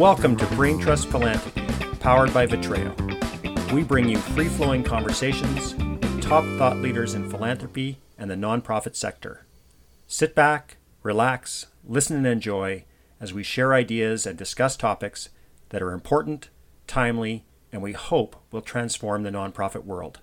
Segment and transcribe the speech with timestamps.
[0.00, 1.66] Welcome to Brain Trust Philanthropy,
[1.96, 3.70] powered by Vitreo.
[3.70, 8.96] We bring you free flowing conversations with top thought leaders in philanthropy and the nonprofit
[8.96, 9.44] sector.
[10.06, 12.86] Sit back, relax, listen, and enjoy
[13.20, 15.28] as we share ideas and discuss topics
[15.68, 16.48] that are important,
[16.86, 20.20] timely, and we hope will transform the nonprofit world.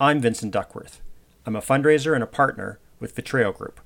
[0.00, 1.02] I'm Vincent Duckworth.
[1.44, 3.80] I'm a fundraiser and a partner with Vitreo Group.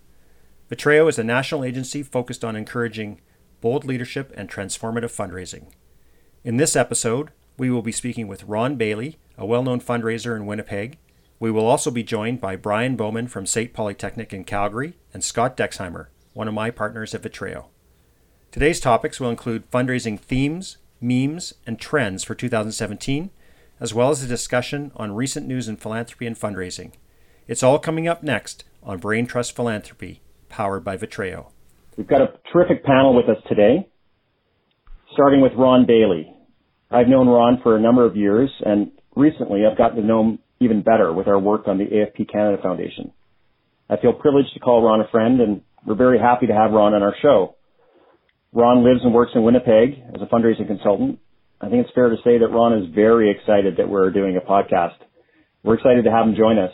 [0.71, 3.21] Vitreo is a national agency focused on encouraging
[3.63, 5.69] bold leadership and transformative fundraising.
[6.45, 10.45] In this episode, we will be speaking with Ron Bailey, a well known fundraiser in
[10.45, 10.99] Winnipeg.
[11.39, 15.57] We will also be joined by Brian Bowman from SAIT Polytechnic in Calgary and Scott
[15.57, 17.67] Dexheimer, one of my partners at Vitreo.
[18.51, 23.31] Today's topics will include fundraising themes, memes, and trends for 2017,
[23.79, 26.93] as well as a discussion on recent news in philanthropy and fundraising.
[27.47, 31.52] It's all coming up next on Brain Trust Philanthropy, powered by Vitreo.
[31.97, 33.87] We've got a terrific panel with us today,
[35.13, 36.33] starting with Ron Bailey.
[36.91, 40.39] I've known Ron for a number of years, and recently I've gotten to know him
[40.61, 43.13] even better with our work on the AFP Canada Foundation.
[43.91, 46.95] I feel privileged to call Ron a friend, and we're very happy to have Ron
[46.95, 47.57] on our show.
[48.55, 51.19] Ron lives and works in Winnipeg as a fundraising consultant.
[51.61, 54.41] I think it's fair to say that Ron is very excited that we're doing a
[54.41, 54.97] podcast.
[55.63, 56.73] We're excited to have him join us.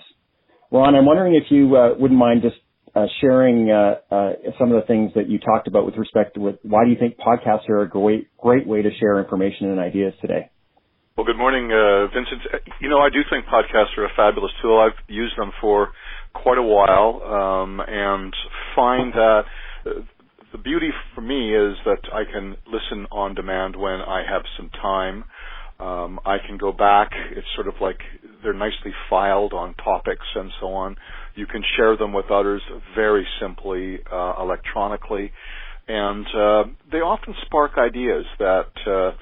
[0.71, 2.57] Ron, I'm wondering if you uh, wouldn't mind just
[2.95, 6.41] uh, sharing uh, uh, some of the things that you talked about with respect to
[6.41, 9.81] what, why do you think podcasts are a great great way to share information and
[9.81, 10.51] ideas today?
[11.17, 12.43] Well, good morning, uh, Vincent.
[12.81, 14.79] You know, I do think podcasts are a fabulous tool.
[14.79, 15.89] I've used them for
[16.33, 18.33] quite a while um, and
[18.77, 19.43] find that
[19.85, 19.91] uh,
[20.53, 24.71] the beauty for me is that I can listen on demand when I have some
[24.71, 25.25] time.
[25.81, 27.11] Um, I can go back.
[27.33, 27.99] It's sort of like
[28.43, 30.97] they're nicely filed on topics and so on.
[31.39, 32.61] You can share them with others
[32.97, 35.31] very simply uh, electronically,
[35.87, 39.13] and uh, they often spark ideas that uh,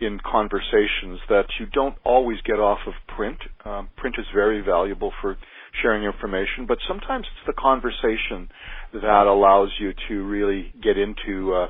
[0.00, 3.36] in conversations that you don't always get off of print.
[3.66, 5.36] Um, print is very valuable for
[5.82, 8.48] sharing information, but sometimes it's the conversation
[8.94, 11.68] that allows you to really get into uh,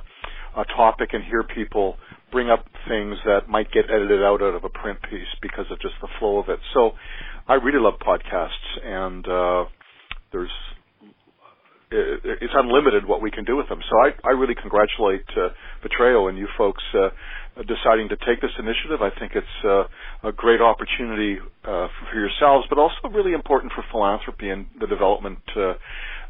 [0.57, 1.97] a topic and hear people
[2.31, 5.81] bring up things that might get edited out out of a print piece because of
[5.81, 6.61] just the flow of it.
[6.75, 6.93] So
[7.49, 9.65] I really love podcasts and uh
[10.37, 10.51] there's
[11.89, 13.79] it's unlimited what we can do with them.
[13.89, 15.55] So I, I really congratulate uh,
[15.87, 17.11] Vitreo and you folks uh,
[17.63, 19.01] deciding to take this initiative.
[19.01, 23.85] I think it's uh, a great opportunity uh, for yourselves, but also really important for
[23.93, 25.75] philanthropy and the development uh,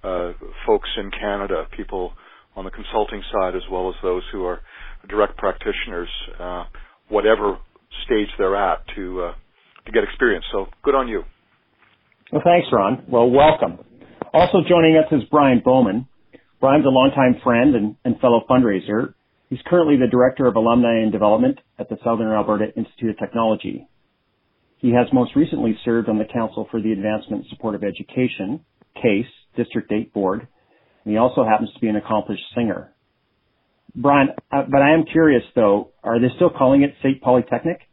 [0.05, 0.33] uh,
[0.67, 2.13] folks in Canada, people
[2.55, 4.61] on the consulting side as well as those who are
[5.09, 6.09] direct practitioners,
[6.39, 6.65] uh,
[7.09, 7.57] whatever
[8.05, 9.33] stage they're at, to
[9.87, 10.45] to get experience.
[10.53, 11.23] So good on you.
[12.31, 13.05] Well, thanks, Ron.
[13.09, 13.79] Well, welcome.
[14.37, 16.07] Also joining us is Brian Bowman.
[16.61, 19.15] Brian's a longtime friend and, and fellow fundraiser.
[19.49, 23.89] He's currently the Director of Alumni and Development at the Southern Alberta Institute of Technology.
[24.77, 28.61] He has most recently served on the Council for the Advancement and Support of Education,
[29.01, 29.25] CASE,
[29.57, 30.47] District 8 Board,
[31.07, 32.93] and he also happens to be an accomplished singer.
[33.95, 37.89] Brian, uh, but I am curious though, are they still calling it SAIT Polytechnic?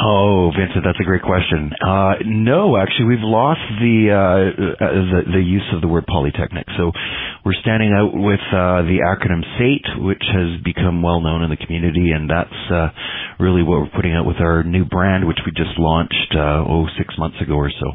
[0.00, 1.70] Oh, Vincent, that's a great question.
[1.84, 6.64] Uh, no, actually, we've lost the, uh, the, the use of the word polytechnic.
[6.78, 6.92] So
[7.44, 11.58] we're standing out with uh, the acronym SAIT, which has become well known in the
[11.58, 12.88] community, and that's uh,
[13.38, 16.86] really what we're putting out with our new brand, which we just launched uh, oh
[16.96, 17.92] six months ago or so.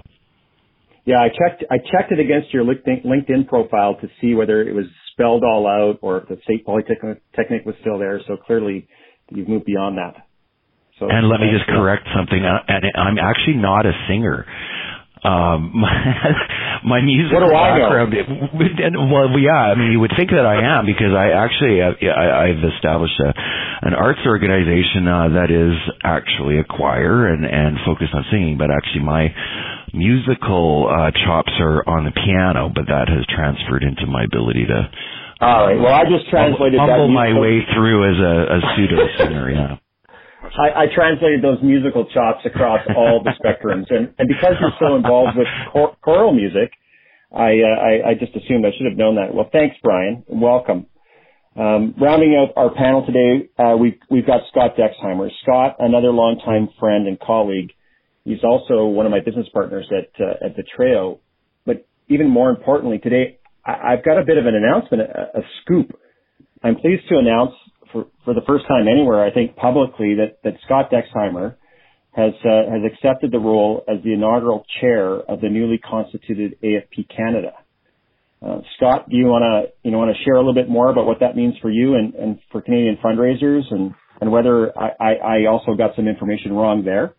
[1.05, 1.63] Yeah, I checked.
[1.71, 5.99] I checked it against your LinkedIn profile to see whether it was spelled all out
[6.01, 8.21] or if the SAIT Polytechnic was still there.
[8.27, 8.87] So clearly,
[9.31, 10.26] you've moved beyond that.
[10.99, 12.41] So and let me just correct something.
[12.41, 12.65] Uh,
[12.97, 14.45] I'm actually not a singer.
[15.23, 15.93] Um, my,
[16.85, 18.13] my musical background.
[18.13, 22.49] Well, yeah, I mean, you would think that I am because I actually uh, I,
[22.49, 23.29] I've established a,
[23.85, 28.57] an arts organization uh, that is actually a choir and and focused on singing.
[28.57, 29.29] But actually, my
[29.93, 34.79] musical uh, chops are on the piano, but that has transferred into my ability to.
[35.39, 35.77] All right.
[35.77, 37.13] Well, I just translated bumble that.
[37.13, 39.49] my way through as a, a pseudo singer.
[39.51, 39.77] Yeah.
[40.43, 44.95] I, I translated those musical chops across all the spectrums, and, and because you're so
[44.95, 46.71] involved with chor- choral music,
[47.33, 49.33] I, uh, I I just assumed I should have known that.
[49.33, 50.87] Well, thanks, Brian, welcome.
[51.57, 55.29] Um, rounding out our panel today, uh, we've we've got Scott Dexheimer.
[55.41, 57.71] Scott, another longtime friend and colleague.
[58.23, 61.19] He's also one of my business partners at uh, at Vitreo.
[61.65, 65.41] But even more importantly, today I, I've got a bit of an announcement, a, a
[65.61, 65.99] scoop.
[66.63, 67.53] I'm pleased to announce
[67.91, 71.55] for, for the first time anywhere, I think publicly that, that Scott Dexheimer
[72.11, 77.07] has, uh, has accepted the role as the inaugural chair of the newly constituted AFP
[77.15, 77.53] Canada.
[78.41, 80.91] Uh, Scott, do you want to you know want to share a little bit more
[80.91, 84.89] about what that means for you and, and for Canadian fundraisers and and whether I,
[84.99, 87.15] I, I also got some information wrong there?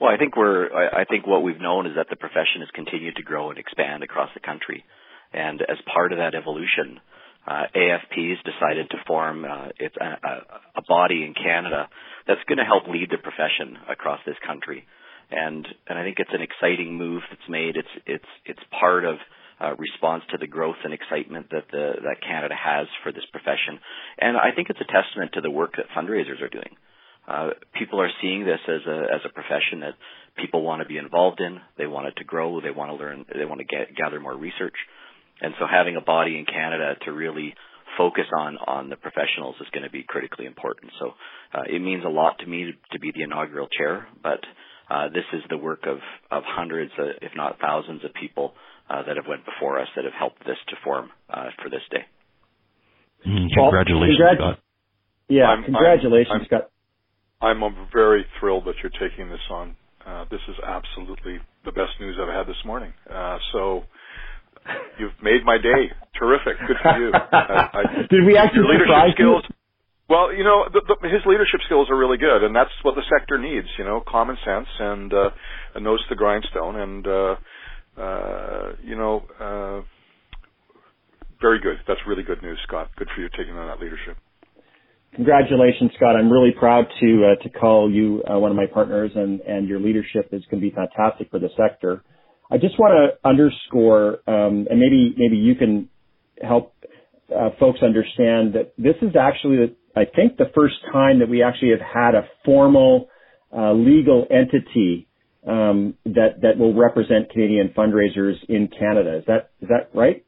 [0.00, 0.68] Well, I think we're.
[0.72, 4.02] I think what we've known is that the profession has continued to grow and expand
[4.02, 4.84] across the country,
[5.32, 7.00] and as part of that evolution,
[7.46, 10.34] uh, AFP's decided to form uh, it's a, a,
[10.76, 11.88] a body in Canada
[12.26, 14.84] that's going to help lead the profession across this country,
[15.30, 17.76] and and I think it's an exciting move that's made.
[17.76, 19.16] It's it's it's part of
[19.60, 23.78] uh, response to the growth and excitement that the that Canada has for this profession.
[24.18, 26.74] And I think it's a testament to the work that fundraisers are doing.
[27.26, 29.94] Uh, people are seeing this as a as a profession that
[30.36, 31.60] people want to be involved in.
[31.78, 32.60] They want it to grow.
[32.60, 33.24] They want to learn.
[33.32, 34.74] They want to get, gather more research.
[35.40, 37.54] And so having a body in Canada to really
[37.98, 40.92] focus on on the professionals is going to be critically important.
[40.98, 41.14] So
[41.52, 44.40] uh, it means a lot to me to, to be the inaugural chair, but
[44.90, 45.98] uh, this is the work of
[46.30, 48.54] of hundreds, uh, if not thousands, of people
[48.90, 51.82] uh, that have went before us that have helped this to form uh, for this
[51.90, 52.04] day.
[53.26, 54.58] Mm, congratulations, well, Scott.
[55.28, 56.70] Yeah, I'm, congratulations, I'm, Scott.
[57.40, 59.76] I'm very thrilled that you're taking this on.
[60.04, 62.92] Uh, this is absolutely the best news I've had this morning.
[63.10, 63.84] Uh, so
[64.98, 65.92] you've made my day.
[66.18, 66.56] Terrific.
[66.66, 67.10] Good for you.
[67.12, 69.44] I, I, Did we actually your leadership skills?
[69.48, 69.54] You?
[70.08, 73.02] Well, you know, the, the, his leadership skills are really good, and that's what the
[73.08, 73.66] sector needs.
[73.78, 75.30] You know, common sense and uh,
[75.74, 77.36] a nose to the grindstone, and uh,
[77.96, 79.80] uh, you know, uh,
[81.40, 81.76] very good.
[81.88, 82.90] That's really good news, Scott.
[82.96, 84.16] Good for you taking on that leadership.
[85.14, 86.16] Congratulations, Scott.
[86.16, 89.68] I'm really proud to uh, to call you uh, one of my partners, and and
[89.68, 92.02] your leadership is going to be fantastic for the sector.
[92.54, 95.88] I just want to underscore, um, and maybe maybe you can
[96.40, 96.72] help
[97.34, 101.42] uh, folks understand that this is actually, the, I think, the first time that we
[101.42, 103.08] actually have had a formal
[103.52, 105.08] uh, legal entity
[105.48, 109.18] um, that that will represent Canadian fundraisers in Canada.
[109.18, 110.24] Is that is that right?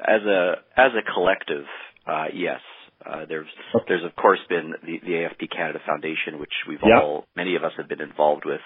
[0.00, 1.66] As a as a collective,
[2.06, 2.60] uh, yes.
[3.04, 3.84] Uh, there's okay.
[3.88, 7.02] there's of course been the, the AFP Canada Foundation, which we've yep.
[7.02, 8.62] all many of us have been involved with,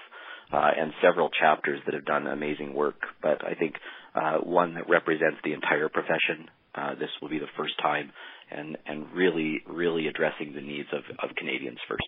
[0.53, 2.97] uh, and several chapters that have done amazing work.
[3.23, 3.75] But I think
[4.15, 6.49] uh, one that represents the entire profession.
[6.75, 8.12] Uh, this will be the first time,
[8.50, 12.06] and and really really addressing the needs of of Canadians first.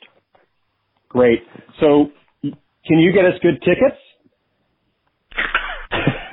[1.09, 1.43] Great.
[1.81, 2.11] So
[2.43, 3.97] can you get us good tickets?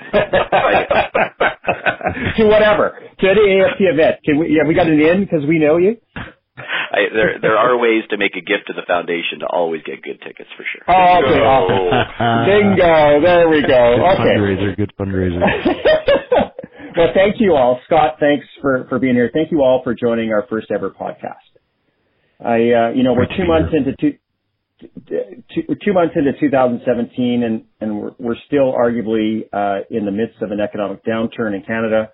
[2.37, 4.15] to whatever, to any AFP event.
[4.23, 4.47] Can we?
[4.49, 5.97] Yeah, we got an in because we know you.
[6.57, 10.01] I, there there are ways to make a gift to the foundation to always get
[10.01, 10.83] good tickets for sure.
[10.87, 12.49] Oh, okay, awesome.
[12.49, 13.21] Bingo.
[13.21, 13.83] There we go.
[13.97, 14.35] Good okay.
[14.35, 14.77] Fundraiser.
[14.77, 15.39] Good fundraiser.
[16.97, 18.17] well, thank you all, Scott.
[18.19, 19.29] Thanks for for being here.
[19.33, 21.45] Thank you all for joining our first ever podcast.
[22.39, 24.17] I, uh, you know, we're two months into two
[25.09, 30.41] two, two months into 2017, and, and we're, we're still arguably uh, in the midst
[30.41, 32.11] of an economic downturn in Canada.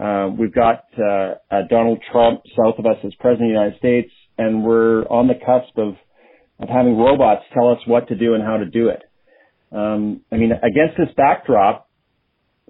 [0.00, 3.78] Uh, we've got uh, uh, Donald Trump south of us as president of the United
[3.78, 5.94] States, and we're on the cusp of
[6.58, 9.02] of having robots tell us what to do and how to do it.
[9.72, 11.86] Um, I mean, against this backdrop,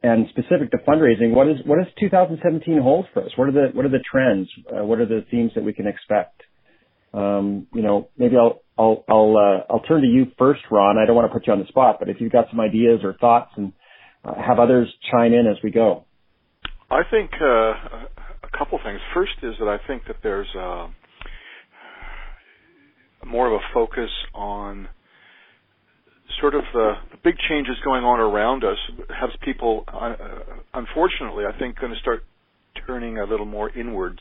[0.02, 3.30] and specific to fundraising, what is what does 2017 hold for us?
[3.36, 4.48] What are the what are the trends?
[4.70, 6.42] Uh, what are the themes that we can expect?
[7.14, 10.98] Um, you know, maybe I'll I'll I'll uh, I'll turn to you first, Ron.
[10.98, 13.00] I don't want to put you on the spot, but if you've got some ideas
[13.02, 13.72] or thoughts, and
[14.24, 16.05] uh, have others chime in as we go.
[16.90, 19.00] I think uh, a couple things.
[19.12, 20.88] First is that I think that there's uh,
[23.26, 24.88] more of a focus on
[26.40, 28.78] sort of the, the big changes going on around us
[29.08, 30.14] has people, uh,
[30.74, 32.24] unfortunately, I think, going to start
[32.86, 34.20] turning a little more inwards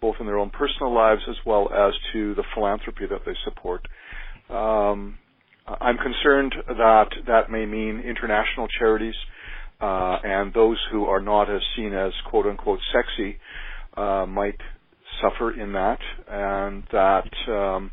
[0.00, 3.86] both in their own personal lives as well as to the philanthropy that they support.
[4.50, 5.18] Um,
[5.66, 9.43] I'm concerned that that may mean international charities uh,
[9.84, 13.38] and those who are not as seen as quote unquote sexy
[13.96, 14.58] uh, might
[15.22, 15.98] suffer in that,
[16.28, 17.90] and that um,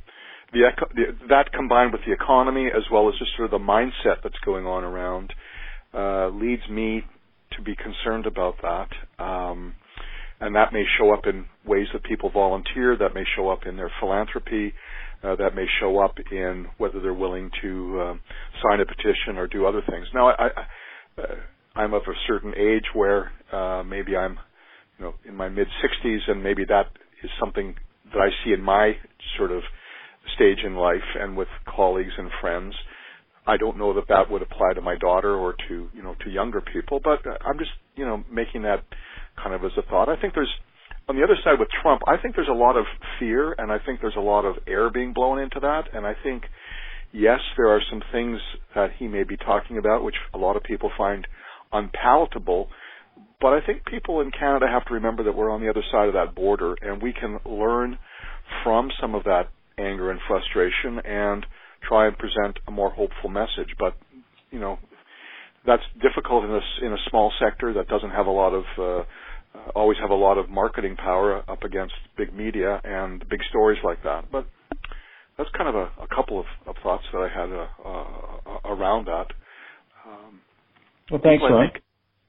[0.54, 0.62] the,
[0.96, 4.40] the, that combined with the economy as well as just sort of the mindset that's
[4.46, 5.34] going on around
[5.94, 7.04] uh, leads me
[7.56, 9.24] to be concerned about that.
[9.24, 9.76] Um,
[10.40, 13.78] and that may show up in ways that people volunteer, that may show up in
[13.78, 14.74] their philanthropy,
[15.24, 18.22] uh, that may show up in whether they're willing to um,
[18.64, 20.08] sign a petition or do other things.
[20.16, 21.36] Now, I, I, uh,
[21.76, 24.38] I'm of a certain age where uh, maybe I'm,
[24.98, 26.88] you know, in my mid 60s, and maybe that
[27.24, 27.76] is something
[28.14, 28.94] that I see in my
[29.38, 29.64] sort of
[30.36, 32.74] stage in life and with colleagues and friends.
[33.48, 36.30] I don't know that that would apply to my daughter or to you know to
[36.30, 38.84] younger people, but I'm just you know making that
[39.42, 40.10] kind of as a thought.
[40.10, 40.54] I think there's
[41.10, 42.86] on the other side with Trump, I think there's a lot of
[43.20, 46.14] fear and I think there's a lot of air being blown into that and I
[46.24, 46.44] think
[47.12, 48.40] yes, there are some things
[48.76, 51.28] that he may be talking about which a lot of people find
[51.72, 52.70] unpalatable,
[53.40, 56.08] but I think people in Canada have to remember that we're on the other side
[56.08, 57.98] of that border, and we can learn
[58.64, 61.46] from some of that anger and frustration and
[61.88, 63.76] try and present a more hopeful message.
[63.80, 63.96] But
[64.52, 64.78] you know,
[65.66, 69.04] that's difficult in a in a small sector that doesn't have a lot of uh,
[69.76, 74.04] always have a lot of marketing power up against big media and big stories like
[74.04, 74.32] that.
[74.32, 74.46] But
[75.38, 79.06] that's kind of a, a couple of, of, thoughts that I had uh, uh, around
[79.08, 79.28] that.
[80.06, 80.42] Um,
[81.12, 81.70] well, thanks, Ron.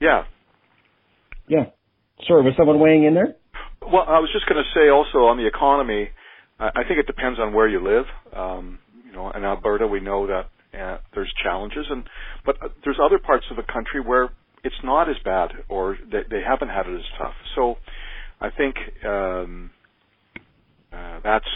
[0.01, 0.25] Yeah.
[1.49, 1.67] Yeah.
[2.27, 3.37] Sorry, was someone weighing in there?
[3.83, 6.11] Well, I was just going to say also on the economy,
[6.59, 8.05] I think it depends on where you live.
[8.37, 10.49] Um, you know, in Alberta, we know that
[10.79, 12.05] uh, there's challenges, and
[12.47, 14.31] but uh, there's other parts of the country where
[14.63, 17.35] it's not as bad, or they, they haven't had it as tough.
[17.57, 17.77] So,
[18.41, 19.71] I think um,
[20.93, 21.49] uh, that's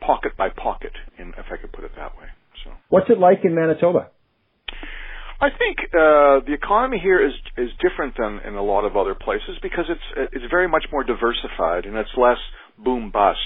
[0.00, 2.26] pocket by pocket, in, if I could put it that way.
[2.64, 4.10] So, what's it like in Manitoba?
[5.40, 9.14] I think uh, the economy here is is different than in a lot of other
[9.14, 12.38] places because it's it's very much more diversified and it's less
[12.76, 13.38] boom bust.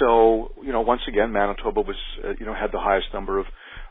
[0.00, 3.46] So you know, once again, Manitoba was uh, you know had the highest number of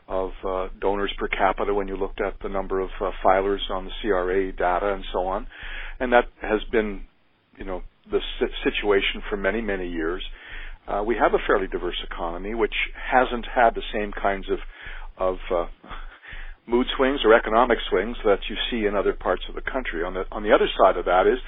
[0.08, 3.84] of uh, donors per capita when you looked at the number of uh, filers on
[3.84, 5.46] the CRA data and so on,
[6.00, 7.02] and that has been
[7.56, 8.18] you know the
[8.64, 10.24] situation for many many years.
[10.88, 12.74] Uh, we have a fairly diverse economy which
[13.12, 14.58] hasn't had the same kinds of
[15.18, 15.66] of uh,
[16.68, 20.04] mood swings or economic swings that you see in other parts of the country.
[20.04, 21.38] On the on the other side of that is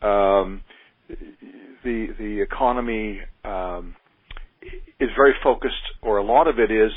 [0.00, 0.62] um,
[1.84, 3.94] the the economy um,
[4.98, 6.90] is very focused, or a lot of it is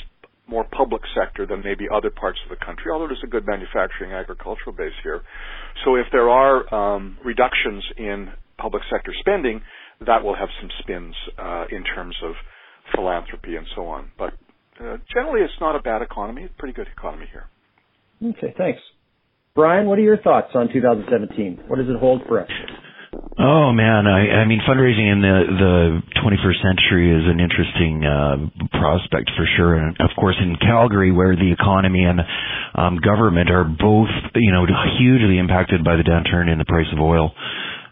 [0.47, 2.91] more public sector than maybe other parts of the country.
[2.93, 5.21] Although there's a good manufacturing agricultural base here,
[5.83, 9.61] so if there are um, reductions in public sector spending,
[10.05, 12.33] that will have some spins uh, in terms of
[12.93, 14.11] philanthropy and so on.
[14.17, 14.33] But
[14.79, 16.43] uh, generally, it's not a bad economy.
[16.43, 17.47] It's a pretty good economy here.
[18.23, 18.79] Okay, thanks.
[19.55, 21.63] Brian, what are your thoughts on 2017?
[21.67, 22.49] What does it hold for us?
[23.39, 25.75] Oh man, I, I mean fundraising in the the
[26.23, 28.35] 21st century is an interesting uh,
[28.79, 32.19] prospect for sure, and of course in Calgary, where the economy and
[32.75, 34.65] um, government are both you know
[34.99, 37.31] hugely impacted by the downturn in the price of oil.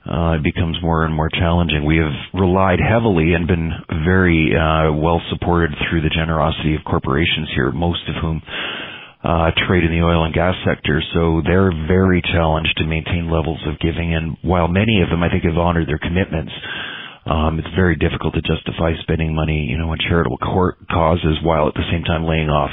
[0.04, 1.86] Uh, it becomes more and more challenging.
[1.86, 3.72] We have relied heavily and been
[4.04, 8.42] very uh, well supported through the generosity of corporations here, most of whom
[9.24, 13.64] uh, trade in the oil and gas sector, so they're very challenged to maintain levels
[13.66, 14.14] of giving.
[14.14, 16.52] And while many of them, I think, have honored their commitments,
[17.26, 21.74] um, it's very difficult to justify spending money, you know, on charitable causes while at
[21.74, 22.72] the same time laying off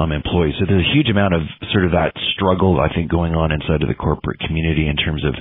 [0.00, 0.54] um, employees.
[0.58, 1.42] So there's a huge amount of
[1.72, 5.24] sort of that struggle, I think, going on inside of the corporate community in terms
[5.24, 5.36] of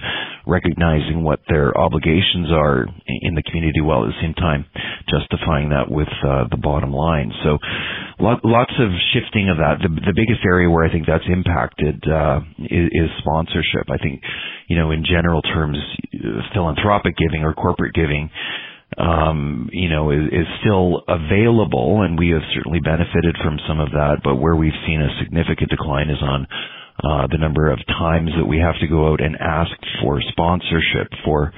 [0.45, 4.65] recognizing what their obligations are in the community while at the same time
[5.07, 7.31] justifying that with uh, the bottom line.
[7.43, 7.57] So
[8.19, 9.79] lots of shifting of that.
[9.79, 13.87] The, the biggest area where I think that's impacted uh, is, is sponsorship.
[13.87, 14.21] I think,
[14.67, 15.79] you know, in general terms,
[16.53, 18.29] philanthropic giving or corporate giving
[18.98, 23.91] um, you know, is, is still available, and we have certainly benefited from some of
[23.91, 24.22] that.
[24.24, 26.48] But where we've seen a significant decline is on
[27.03, 31.08] uh, the number of times that we have to go out and ask for sponsorship
[31.24, 31.53] for.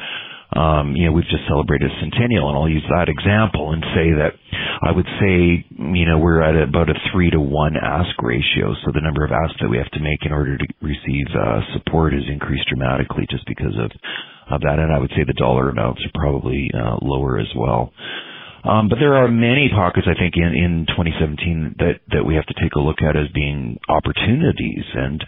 [0.52, 4.36] Um, you know, we've just celebrated centennial, and I'll use that example and say that
[4.84, 8.76] I would say, you know, we're at about a three to one ask ratio.
[8.84, 11.64] So the number of asks that we have to make in order to receive uh,
[11.72, 13.96] support has increased dramatically just because of
[14.52, 17.94] of that, and I would say the dollar amounts are probably uh, lower as well.
[18.64, 22.46] Um, but there are many pockets, I think, in, in 2017 that, that we have
[22.46, 24.86] to take a look at as being opportunities.
[24.94, 25.26] And,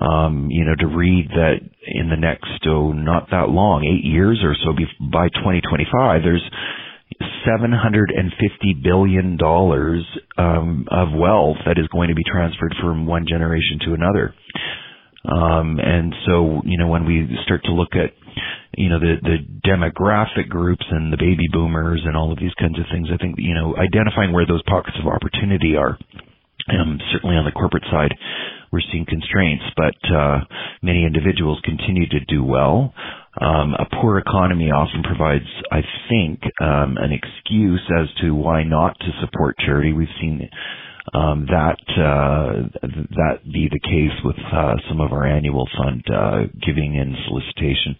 [0.00, 4.42] um, you know, to read that in the next, oh, not that long, eight years
[4.42, 6.42] or so by 2025, there's
[7.46, 9.38] $750 billion
[10.36, 14.34] um, of wealth that is going to be transferred from one generation to another.
[15.24, 18.12] Um, and so, you know, when we start to look at
[18.76, 22.78] you know the the demographic groups and the baby boomers and all of these kinds
[22.78, 23.08] of things.
[23.12, 25.98] I think you know identifying where those pockets of opportunity are.
[26.66, 28.14] Um, certainly on the corporate side,
[28.72, 30.40] we're seeing constraints, but uh,
[30.82, 32.94] many individuals continue to do well.
[33.38, 38.98] Um, a poor economy often provides, I think, um, an excuse as to why not
[39.00, 39.92] to support charity.
[39.92, 40.48] We've seen
[41.12, 46.42] um, that uh, that be the case with uh, some of our annual fund uh,
[46.64, 47.96] giving and solicitation.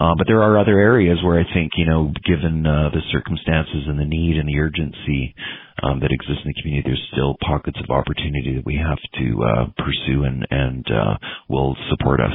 [0.00, 3.84] Uh, but there are other areas where I think, you know, given uh, the circumstances
[3.86, 5.34] and the need and the urgency
[5.82, 9.42] um, that exists in the community, there's still pockets of opportunity that we have to
[9.42, 11.18] uh, pursue and, and uh,
[11.48, 12.34] will support us.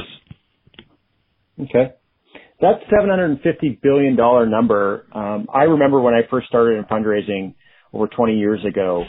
[1.58, 1.94] Okay.
[2.60, 4.16] That $750 billion
[4.50, 7.54] number, um, I remember when I first started in fundraising
[7.92, 9.04] over 20 years ago,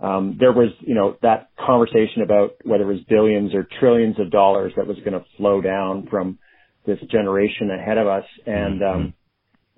[0.00, 4.30] um, there was, you know, that conversation about whether it was billions or trillions of
[4.30, 6.38] dollars that was going to flow down from
[6.86, 8.24] this generation ahead of us.
[8.46, 9.14] And um,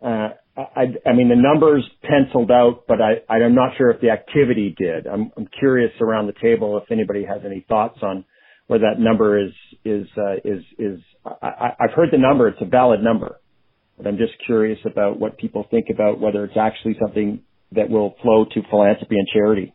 [0.03, 0.07] mm-hmm.
[0.07, 4.11] uh, I, I mean, the numbers penciled out, but I, I'm not sure if the
[4.11, 5.07] activity did.
[5.07, 8.25] I'm, I'm curious around the table if anybody has any thoughts on
[8.67, 9.53] whether that number is
[9.85, 11.01] is uh, is is.
[11.27, 13.41] I, I've heard the number; it's a valid number,
[13.97, 18.15] but I'm just curious about what people think about whether it's actually something that will
[18.23, 19.75] flow to philanthropy and charity.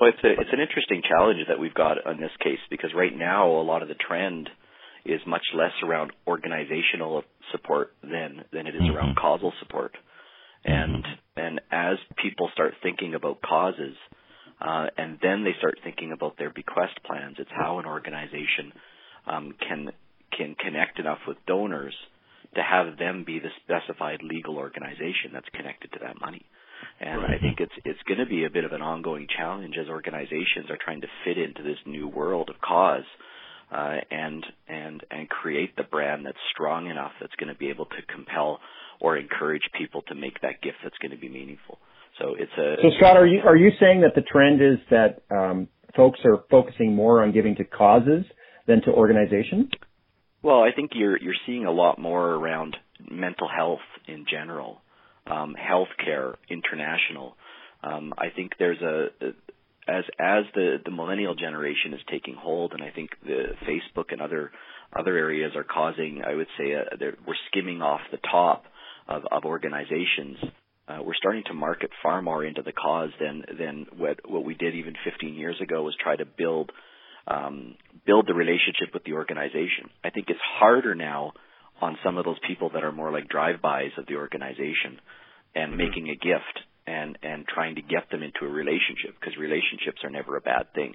[0.00, 3.16] Well, it's a, it's an interesting challenge that we've got in this case because right
[3.16, 4.48] now a lot of the trend
[5.04, 8.96] is much less around organizational support than than it is mm-hmm.
[8.96, 9.92] around causal support.
[10.64, 11.40] And mm-hmm.
[11.40, 13.96] and as people start thinking about causes,
[14.60, 18.72] uh, and then they start thinking about their bequest plans, it's how an organization
[19.26, 19.92] um, can
[20.36, 21.94] can connect enough with donors
[22.54, 26.44] to have them be the specified legal organization that's connected to that money.
[27.00, 27.36] And right.
[27.36, 30.70] I think it's it's going to be a bit of an ongoing challenge as organizations
[30.70, 33.04] are trying to fit into this new world of cause
[33.70, 37.86] uh, and and and create the brand that's strong enough that's going to be able
[37.86, 38.60] to compel
[39.00, 41.78] or encourage people to make that gift that's going to be meaningful.
[42.18, 42.76] So it's a.
[42.82, 46.44] So Scott, are you are you saying that the trend is that um, folks are
[46.50, 48.24] focusing more on giving to causes
[48.66, 49.70] than to organizations?
[50.42, 52.76] Well, I think you're you're seeing a lot more around
[53.10, 54.80] mental health in general,
[55.26, 57.36] um, healthcare, international.
[57.82, 59.08] Um, I think there's a,
[59.88, 64.20] as as the the millennial generation is taking hold, and I think the Facebook and
[64.20, 64.50] other
[64.96, 66.74] other areas are causing, I would say,
[67.26, 68.64] we're skimming off the top
[69.08, 70.38] of, of organizations.
[70.88, 74.54] Uh, we're starting to market far more into the cause than than what what we
[74.54, 76.70] did even 15 years ago was try to build
[77.26, 77.74] um,
[78.06, 79.90] build the relationship with the organization.
[80.04, 81.32] I think it's harder now
[81.80, 85.00] on some of those people that are more like drive-bys of the organization
[85.54, 85.78] and mm-hmm.
[85.78, 90.10] making a gift and and trying to get them into a relationship because relationships are
[90.10, 90.94] never a bad thing.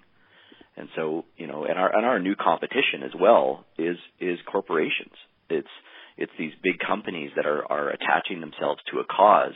[0.78, 5.14] And so, you know, and our and our new competition as well is is corporations.
[5.50, 5.68] It's
[6.18, 9.56] it's these big companies that are are attaching themselves to a cause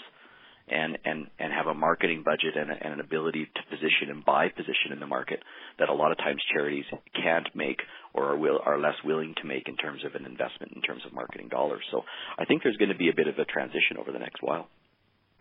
[0.67, 4.25] and and and have a marketing budget and, a, and an ability to position and
[4.25, 5.39] buy position in the market
[5.79, 7.79] that a lot of times charities can't make
[8.13, 11.01] or are will are less willing to make in terms of an investment in terms
[11.05, 11.83] of marketing dollars.
[11.91, 12.01] So
[12.39, 14.67] I think there's going to be a bit of a transition over the next while.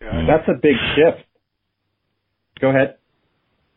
[0.01, 1.25] Yeah, that's a big shift.
[2.59, 2.97] Go ahead.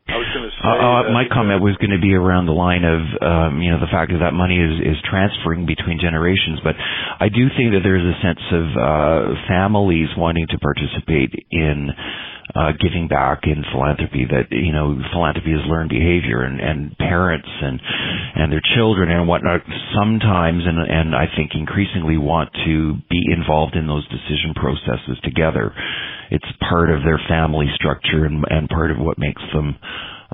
[0.08, 0.64] I was going to say.
[0.64, 3.76] Uh, uh, my comment was going to be around the line of, um, you know,
[3.76, 6.64] the fact that that money is, is transferring between generations.
[6.64, 11.92] But I do think that there's a sense of uh, families wanting to participate in
[12.56, 14.24] uh, giving back in philanthropy.
[14.24, 19.28] That you know, philanthropy is learned behavior, and, and parents and and their children and
[19.28, 19.60] whatnot
[19.92, 25.76] sometimes, and and I think increasingly want to be involved in those decision processes together
[26.30, 29.76] it's part of their family structure and, and part of what makes them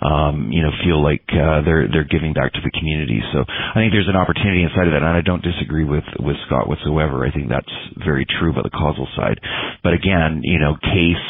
[0.03, 3.23] um, you know, feel like uh, they're they're giving back to the community.
[3.31, 6.35] So I think there's an opportunity inside of that, and I don't disagree with with
[6.47, 7.23] Scott whatsoever.
[7.23, 7.71] I think that's
[8.03, 9.39] very true about the causal side.
[9.83, 11.27] But again, you know, case.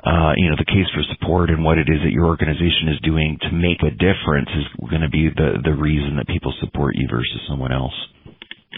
[0.00, 2.96] Uh, you know, the case for support and what it is that your organization is
[3.04, 6.96] doing to make a difference is going to be the the reason that people support
[6.96, 7.92] you versus someone else.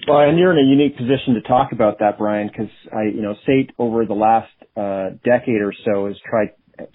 [0.09, 3.23] Well, and you're in a unique position to talk about that, Brian, because I, you
[3.23, 6.51] know, SAIT over the last uh, decade or so has tried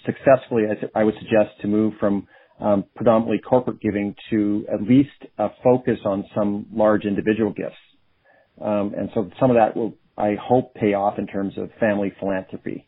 [0.06, 0.64] successfully,
[0.96, 2.28] I would suggest, to move from
[2.60, 7.76] um, predominantly corporate giving to at least a focus on some large individual gifts.
[8.60, 12.12] Um, and so some of that will, I hope, pay off in terms of family
[12.20, 12.88] philanthropy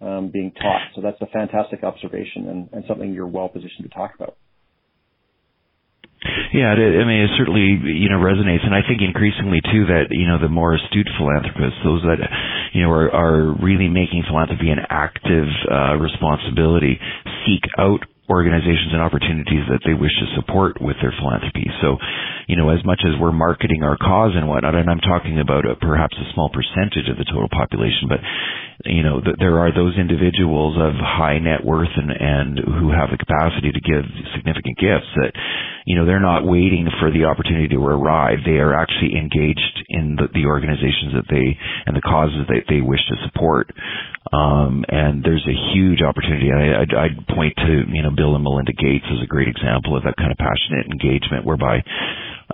[0.00, 0.82] um, being taught.
[0.94, 4.36] So that's a fantastic observation and, and something you're well positioned to talk about.
[6.54, 7.66] Yeah, I mean, it certainly
[7.98, 11.80] you know resonates, and I think increasingly too that you know the more astute philanthropists,
[11.82, 12.20] those that
[12.72, 16.98] you know are, are really making philanthropy an active uh, responsibility,
[17.46, 21.68] seek out organizations and opportunities that they wish to support with their philanthropy.
[21.84, 22.00] So,
[22.46, 25.68] you know, as much as we're marketing our cause and whatnot, and I'm talking about
[25.68, 28.24] a, perhaps a small percentage of the total population, but
[28.88, 33.10] you know, th- there are those individuals of high net worth and, and who have
[33.10, 34.02] the capacity to give
[34.34, 35.32] significant gifts that,
[35.84, 38.38] you know, they're not waiting for the opportunity to arrive.
[38.44, 42.80] They are actually engaged in the, the organizations that they and the causes that they
[42.80, 43.70] wish to support.
[44.32, 46.48] Um, and there's a huge opportunity.
[46.54, 49.96] I, I'd, I'd point to, you know, Bill and Melinda Gates as a great example
[49.96, 51.82] of that kind of passionate engagement whereby,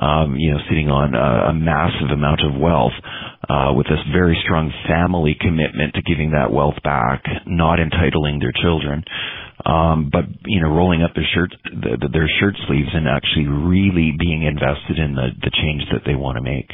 [0.00, 2.96] um, you know, sitting on a, a massive amount of wealth,
[3.48, 8.52] uh, with this very strong family commitment to giving that wealth back, not entitling their
[8.52, 9.04] children,
[9.64, 13.46] um, but you know, rolling up their shirt, the, the, their shirt sleeves, and actually
[13.46, 16.70] really being invested in the the change that they want to make.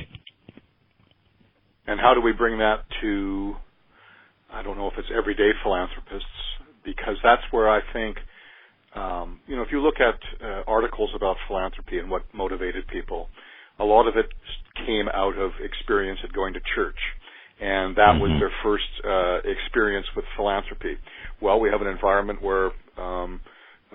[1.87, 3.55] And how do we bring that to?
[4.53, 6.29] I don't know if it's everyday philanthropists,
[6.85, 8.19] because that's where I think.
[8.95, 13.29] Um, you know, if you look at uh, articles about philanthropy and what motivated people,
[13.81, 14.27] a lot of it
[14.87, 16.99] came out of experience at going to church.
[17.61, 18.23] And that mm-hmm.
[18.23, 20.97] was their first uh, experience with philanthropy.
[21.41, 23.41] Well, we have an environment where um,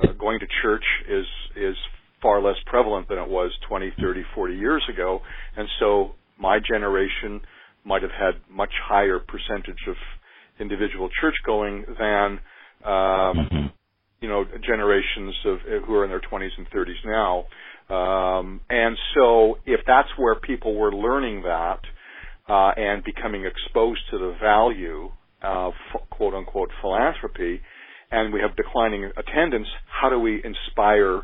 [0.02, 1.26] uh, going to church is
[1.56, 1.76] is
[2.22, 5.22] far less prevalent than it was 20, 30, 40 years ago,
[5.56, 7.42] and so my generation
[7.86, 9.96] might have had much higher percentage of
[10.60, 12.40] individual church going than
[12.84, 13.68] um, mm-hmm.
[14.22, 17.46] you know generations of who are in their 20s and 30s now.
[17.90, 21.80] Um, and so, if that's where people were learning that
[22.48, 25.74] uh, and becoming exposed to the value of
[26.10, 27.62] quote unquote philanthropy,
[28.12, 31.24] and we have declining attendance, how do we inspire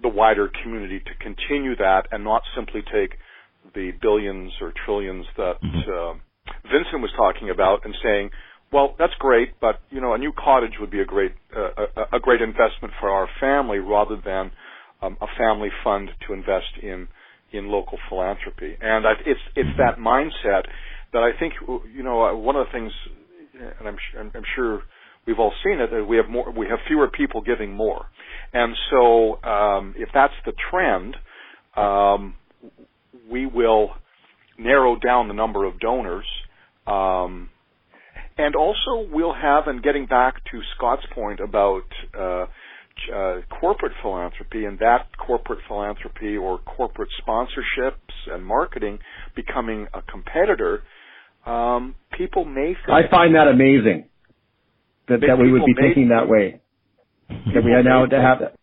[0.00, 3.18] the wider community to continue that and not simply take
[3.74, 5.90] the billions or trillions that mm-hmm.
[5.90, 6.14] uh,
[6.62, 8.30] Vincent was talking about and saying,
[8.72, 12.16] well, that's great, but you know, a new cottage would be a great uh, a,
[12.16, 14.50] a, great investment for our family rather than
[15.00, 17.08] um, a family fund to invest in
[17.52, 18.76] in local philanthropy.
[18.80, 20.68] And I, it's it's that mindset
[21.12, 21.54] that I think
[21.94, 22.92] you know uh, one of the things,
[23.58, 24.82] and I'm I'm sure
[25.26, 28.06] we've all seen it that we have more we have fewer people giving more,
[28.52, 31.16] and so um, if that's the trend,
[31.76, 32.34] um,
[33.30, 33.90] we will
[34.58, 36.26] narrow down the number of donors.
[36.86, 37.50] Um,
[38.36, 41.82] and also, we'll have, and getting back to Scott's point about
[42.16, 42.46] uh,
[43.14, 47.92] uh, corporate philanthropy and that corporate philanthropy or corporate sponsorships
[48.30, 48.98] and marketing
[49.34, 50.82] becoming a competitor,
[51.46, 52.88] um, people may think.
[52.88, 54.08] I find that amazing
[55.08, 56.60] that, that we would be thinking that way.
[57.54, 58.56] That we now to have that.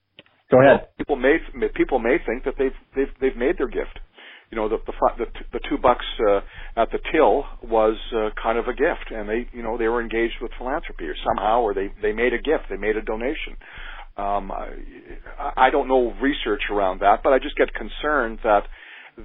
[0.50, 0.88] Go ahead.
[0.98, 1.38] People may
[1.76, 4.00] people may think that they've they've they've made their gift
[4.52, 6.40] you know the the the, the two bucks uh,
[6.78, 10.02] at the till was uh, kind of a gift, and they you know they were
[10.02, 13.58] engaged with philanthropy or somehow, or they they made a gift, they made a donation.
[14.18, 18.64] Um, I, I don't know research around that, but I just get concerned that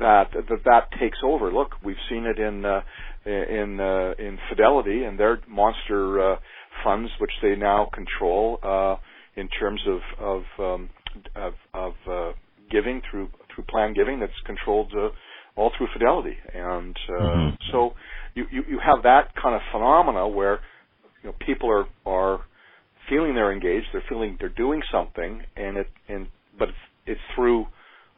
[0.00, 1.52] that that that takes over.
[1.52, 2.80] Look, we've seen it in uh,
[3.24, 6.36] in uh, in Fidelity and their monster uh,
[6.84, 8.96] funds, which they now control uh,
[9.36, 10.90] in terms of of um,
[11.36, 12.32] of, of uh,
[12.70, 15.08] giving through through plan giving that's controlled uh,
[15.56, 17.54] all through Fidelity, and uh, mm-hmm.
[17.72, 17.92] so
[18.34, 20.60] you, you you have that kind of phenomena where
[21.22, 22.40] you know people are are
[23.08, 26.28] feeling they're engaged, they're feeling they're doing something, and it and
[26.58, 27.66] but it's, it's through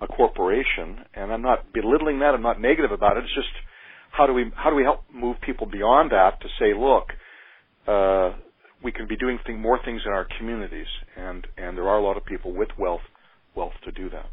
[0.01, 2.35] a corporation, and I'm not belittling that.
[2.35, 3.25] I'm not negative about it.
[3.25, 3.49] It's just
[4.13, 7.09] how do we how do we help move people beyond that to say, look,
[7.89, 8.37] uh,
[8.85, 12.03] we can be doing thing, more things in our communities, and and there are a
[12.03, 13.01] lot of people with wealth
[13.57, 14.27] wealth to do that.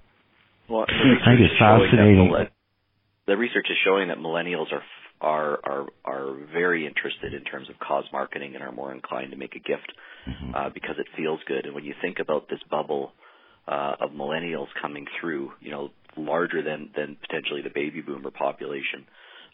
[0.69, 2.31] Well, I think it's fascinating.
[3.25, 4.83] The research is showing that millennials are
[5.21, 9.37] are are are very interested in terms of cause marketing and are more inclined to
[9.37, 9.91] make a gift
[10.27, 10.55] mm-hmm.
[10.55, 11.65] uh, because it feels good.
[11.65, 13.13] And when you think about this bubble
[13.67, 19.05] uh, of millennials coming through, you know, larger than than potentially the baby boomer population,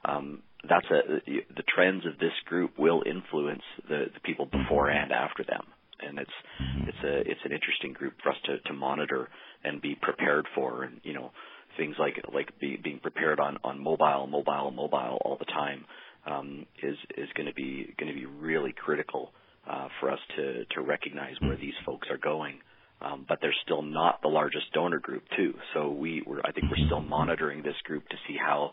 [0.07, 1.19] um, that's a
[1.55, 5.03] the trends of this group will influence the, the people before mm-hmm.
[5.03, 5.63] and after them
[6.01, 6.89] and it's mm-hmm.
[6.89, 9.29] it's a it's an interesting group for us to to monitor
[9.63, 11.31] and be prepared for and you know
[11.77, 15.85] things like like be, being prepared on on mobile mobile mobile all the time
[16.25, 19.31] um, is is going to be going to be really critical
[19.69, 22.59] uh, for us to to recognize where these folks are going.
[23.01, 25.53] Um, but they're still not the largest donor group too.
[25.73, 28.71] So we we're, I think we're still monitoring this group to see how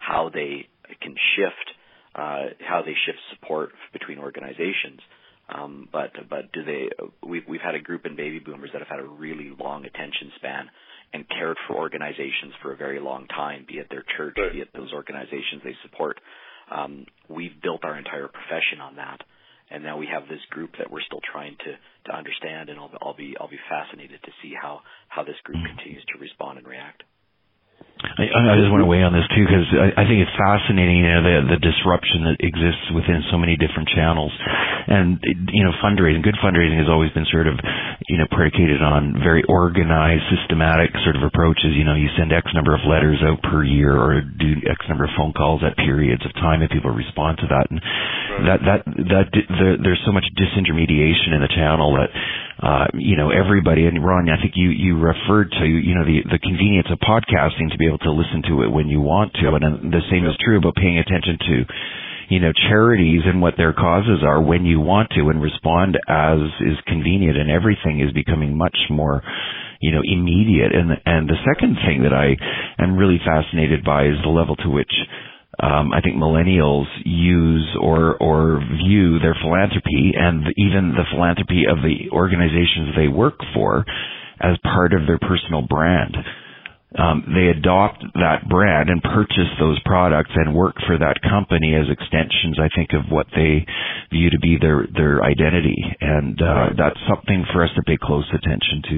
[0.00, 0.66] how they
[1.00, 1.76] can shift
[2.14, 5.00] uh, how they shift support between organizations.
[5.48, 6.90] Um, but but do they?
[7.26, 10.32] We've we've had a group in baby boomers that have had a really long attention
[10.36, 10.70] span
[11.12, 14.52] and cared for organizations for a very long time, be it their church, right.
[14.52, 16.20] be it those organizations they support.
[16.70, 19.18] Um, we've built our entire profession on that,
[19.70, 21.72] and now we have this group that we're still trying to
[22.10, 22.70] to understand.
[22.70, 26.20] And I'll, I'll be I'll be fascinated to see how how this group continues to
[26.20, 27.02] respond and react.
[28.00, 31.04] I, I just want to weigh on this too because I, I think it's fascinating,
[31.04, 34.32] you know, the the disruption that exists within so many different channels,
[34.88, 35.20] and
[35.52, 37.60] you know, fundraising, good fundraising has always been sort of,
[38.08, 41.76] you know, predicated on very organized, systematic sort of approaches.
[41.76, 45.04] You know, you send X number of letters out per year, or do X number
[45.04, 48.44] of phone calls at periods of time, and people respond to that, and right.
[48.48, 48.80] that that
[49.12, 52.08] that the, there's so much disintermediation in the channel that
[52.60, 56.20] uh, you know, everybody, and Ron, I think you, you referred to, you know, the,
[56.28, 59.48] the convenience of podcasting to be able to listen to it when you want to.
[59.56, 61.56] And the same is true about paying attention to,
[62.28, 66.38] you know, charities and what their causes are when you want to and respond as
[66.60, 69.24] is convenient and everything is becoming much more,
[69.80, 70.76] you know, immediate.
[70.76, 72.36] And, and the second thing that I
[72.76, 74.92] am really fascinated by is the level to which
[75.62, 81.78] um, I think millennials use or or view their philanthropy and even the philanthropy of
[81.82, 83.84] the organizations they work for
[84.40, 86.16] as part of their personal brand.
[86.98, 91.86] um, they adopt that brand and purchase those products and work for that company as
[91.86, 93.64] extensions, I think, of what they
[94.10, 96.72] view to be their their identity, and uh, right.
[96.76, 98.96] that's something for us to pay close attention to.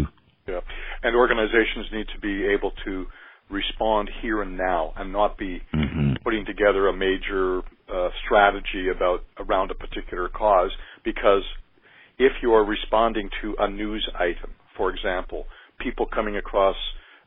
[0.49, 0.61] Yeah,
[1.03, 3.07] and organizations need to be able to
[3.53, 6.15] respond here and now, and not be mm-hmm.
[6.25, 7.61] putting together a major
[7.93, 10.71] uh, strategy about around a particular cause.
[11.05, 11.43] Because
[12.19, 15.45] if you are responding to a news item, for example,
[15.79, 16.77] people coming across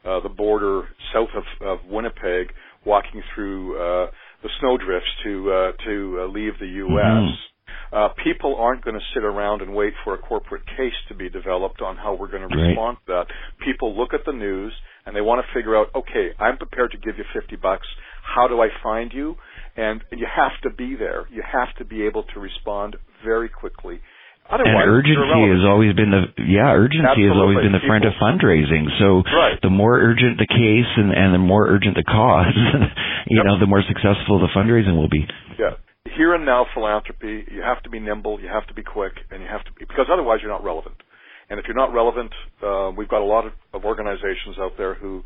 [0.03, 2.47] uh, the border south of, of Winnipeg,
[2.85, 4.11] walking through uh,
[4.43, 7.03] the snowdrifts to uh, to uh, leave the U.S.
[7.03, 7.95] Mm-hmm.
[7.95, 11.29] Uh, people aren't going to sit around and wait for a corporate case to be
[11.29, 13.25] developed on how we're going to respond right.
[13.25, 13.65] to that.
[13.65, 14.73] People look at the news
[15.05, 17.87] and they want to figure out, okay, I'm prepared to give you 50 bucks.
[18.23, 19.35] How do I find you?
[19.75, 21.27] And, and you have to be there.
[21.31, 24.01] You have to be able to respond very quickly
[24.45, 27.33] Otherwise, and urgency has always been the yeah urgency Absolutely.
[27.33, 28.85] has always been the friend of fundraising.
[29.01, 29.57] So right.
[29.57, 32.53] the more urgent the case and, and the more urgent the cause,
[33.25, 33.45] you yep.
[33.49, 35.25] know, the more successful the fundraising will be.
[35.57, 35.81] Yeah,
[36.13, 37.41] here and now philanthropy.
[37.49, 38.37] You have to be nimble.
[38.37, 41.01] You have to be quick, and you have to be because otherwise you're not relevant.
[41.49, 42.31] And if you're not relevant,
[42.63, 45.23] uh, we've got a lot of, of organizations out there who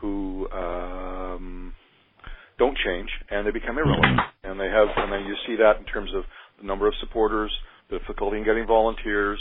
[0.00, 1.72] who um,
[2.58, 4.20] don't change and they become irrelevant.
[4.42, 6.24] And they have, and then you see that in terms of
[6.60, 7.50] the number of supporters
[7.90, 9.40] the difficulty in getting volunteers,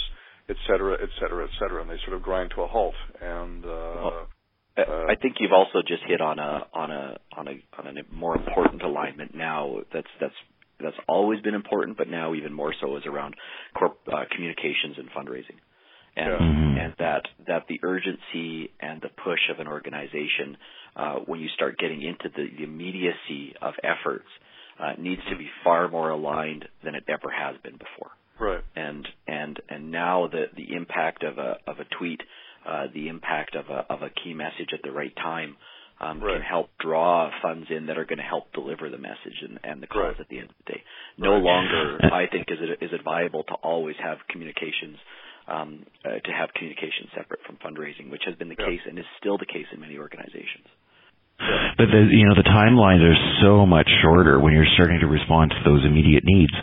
[0.50, 2.96] et cetera, et cetera, et cetera, and they sort of grind to a halt.
[3.22, 4.28] And uh, well,
[4.78, 8.02] uh, I think you've also just hit on a on a on a on a
[8.14, 9.78] more important alignment now.
[9.94, 10.34] That's that's
[10.82, 13.36] that's always been important, but now even more so is around
[13.78, 15.58] corp, uh, communications and fundraising,
[16.16, 16.38] and yeah.
[16.38, 16.78] mm-hmm.
[16.78, 20.58] and that that the urgency and the push of an organization
[20.96, 24.28] uh, when you start getting into the, the immediacy of efforts
[24.80, 28.12] uh, needs to be far more aligned than it ever has been before.
[28.40, 28.64] Right.
[28.76, 32.22] And and and now the the impact of a of a tweet,
[32.68, 35.58] uh, the impact of a of a key message at the right time.
[36.02, 36.34] Um, right.
[36.34, 39.82] can help draw funds in that are going to help deliver the message and, and
[39.82, 40.20] the cause right.
[40.20, 40.84] at the end of the day.
[41.18, 41.44] No right.
[41.44, 44.98] longer, I think, is it is it viable to always have communications
[45.48, 49.06] um, uh, to have communication separate from fundraising, which has been the case and is
[49.20, 50.68] still the case in many organizations.
[51.78, 55.52] But the you know the timelines are so much shorter when you're starting to respond
[55.52, 56.54] to those immediate needs.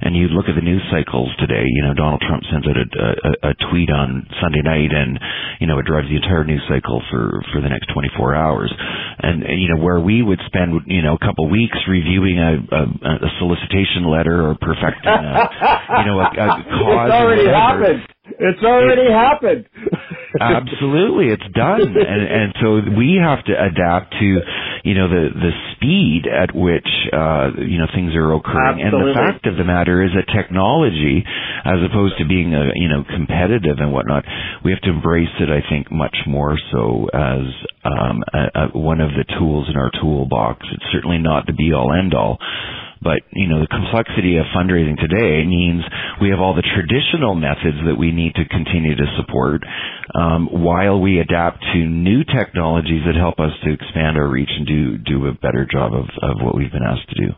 [0.00, 1.64] And you look at the news cycles today.
[1.64, 5.18] You know, Donald Trump sends out a, a, a tweet on Sunday night, and
[5.60, 8.70] you know it drives the entire news cycle for for the next 24 hours.
[9.18, 12.82] And you know where we would spend you know a couple weeks reviewing a, a,
[13.24, 15.32] a solicitation letter or perfecting a,
[16.00, 16.46] you know a, a
[16.80, 17.08] cause.
[17.08, 18.04] It's already happened.
[18.38, 19.66] It's already it, happened.
[20.40, 24.28] absolutely, it's done, and and so we have to adapt to
[24.84, 28.80] you know the the speed at which uh, you know things are occurring.
[28.80, 28.86] Absolutely.
[28.86, 31.24] And the fact of the matter is that technology,
[31.64, 34.24] as opposed to being a, you know competitive and whatnot,
[34.64, 35.48] we have to embrace it.
[35.50, 37.44] I think much more so as
[37.84, 40.66] um, a, a, one of the tools in our toolbox.
[40.72, 42.38] It's certainly not the be all end all.
[43.02, 45.80] But, you know, the complexity of fundraising today means
[46.20, 49.64] we have all the traditional methods that we need to continue to support
[50.12, 54.66] um, while we adapt to new technologies that help us to expand our reach and
[54.66, 57.32] do, do a better job of, of what we've been asked to do.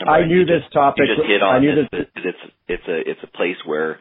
[0.00, 1.04] I knew this topic.
[1.08, 1.88] You just hit on I knew this.
[1.92, 2.08] this.
[2.16, 3.98] It's, it's, a, it's a place where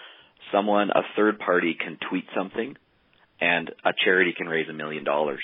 [0.51, 2.75] someone, a third party can tweet something
[3.41, 5.43] and a charity can raise a million dollars.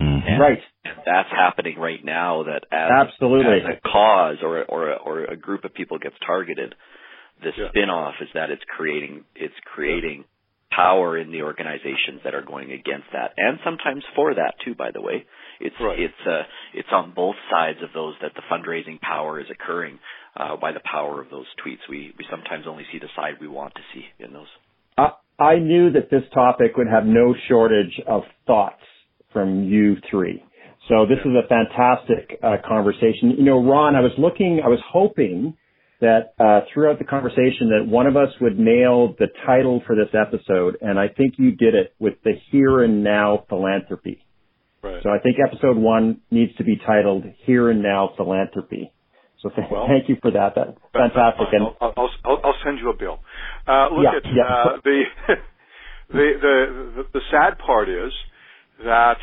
[0.00, 0.40] Mm-hmm.
[0.40, 0.58] Right.
[0.84, 2.44] That's happening right now.
[2.44, 6.16] That as, absolutely as a cause or or a, or a group of people gets
[6.26, 6.74] targeted,
[7.40, 7.68] the yeah.
[7.68, 10.24] spin-off is that it's creating it's creating
[10.70, 14.74] power in the organizations that are going against that, and sometimes for that too.
[14.74, 15.24] By the way,
[15.60, 15.98] it's right.
[15.98, 16.42] it's uh,
[16.74, 19.98] it's on both sides of those that the fundraising power is occurring
[20.36, 21.88] uh, by the power of those tweets.
[21.88, 24.50] We we sometimes only see the side we want to see in those.
[24.98, 28.82] I, I knew that this topic would have no shortage of thoughts
[29.34, 30.42] from you three.
[30.88, 33.34] So this is a fantastic uh, conversation.
[33.36, 35.56] You know, Ron, I was looking, I was hoping
[36.00, 40.12] that uh, throughout the conversation that one of us would nail the title for this
[40.14, 44.24] episode, and I think you did it with the here and now philanthropy.
[44.82, 45.02] Right.
[45.02, 48.92] So I think episode one needs to be titled "Here and Now Philanthropy."
[49.40, 50.52] So th- well, thank you for that.
[50.54, 51.48] That's fantastic.
[51.52, 53.20] And I'll, I'll, I'll, I'll send you a bill.
[53.66, 54.42] Uh, look yeah, at yeah.
[54.44, 55.02] Uh, the,
[56.12, 58.12] the the the sad part is
[58.82, 59.18] that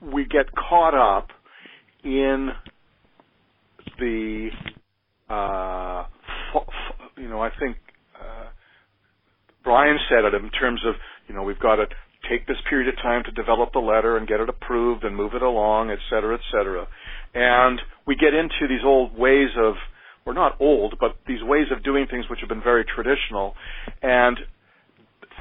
[0.00, 1.28] we get caught up
[2.04, 2.48] in
[3.98, 4.48] the
[5.28, 6.04] uh,
[7.16, 7.76] you know I think
[8.20, 8.48] uh,
[9.62, 10.94] Brian said it in terms of
[11.28, 11.86] you know we've got to
[12.28, 15.34] take this period of time to develop the letter and get it approved and move
[15.34, 16.86] it along, et cetera, et cetera.
[17.34, 19.74] And we get into these old ways of,
[20.24, 23.54] or not old, but these ways of doing things which have been very traditional.
[24.02, 24.38] And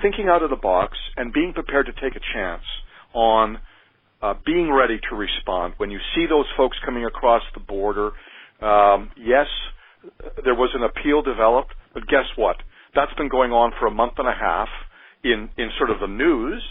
[0.01, 2.63] thinking out of the box and being prepared to take a chance
[3.13, 3.59] on
[4.21, 5.73] uh, being ready to respond.
[5.77, 8.11] When you see those folks coming across the border,
[8.61, 9.47] um, yes,
[10.43, 12.57] there was an appeal developed, but guess what?
[12.95, 14.67] That's been going on for a month and a half
[15.23, 16.61] in, in sort of the news.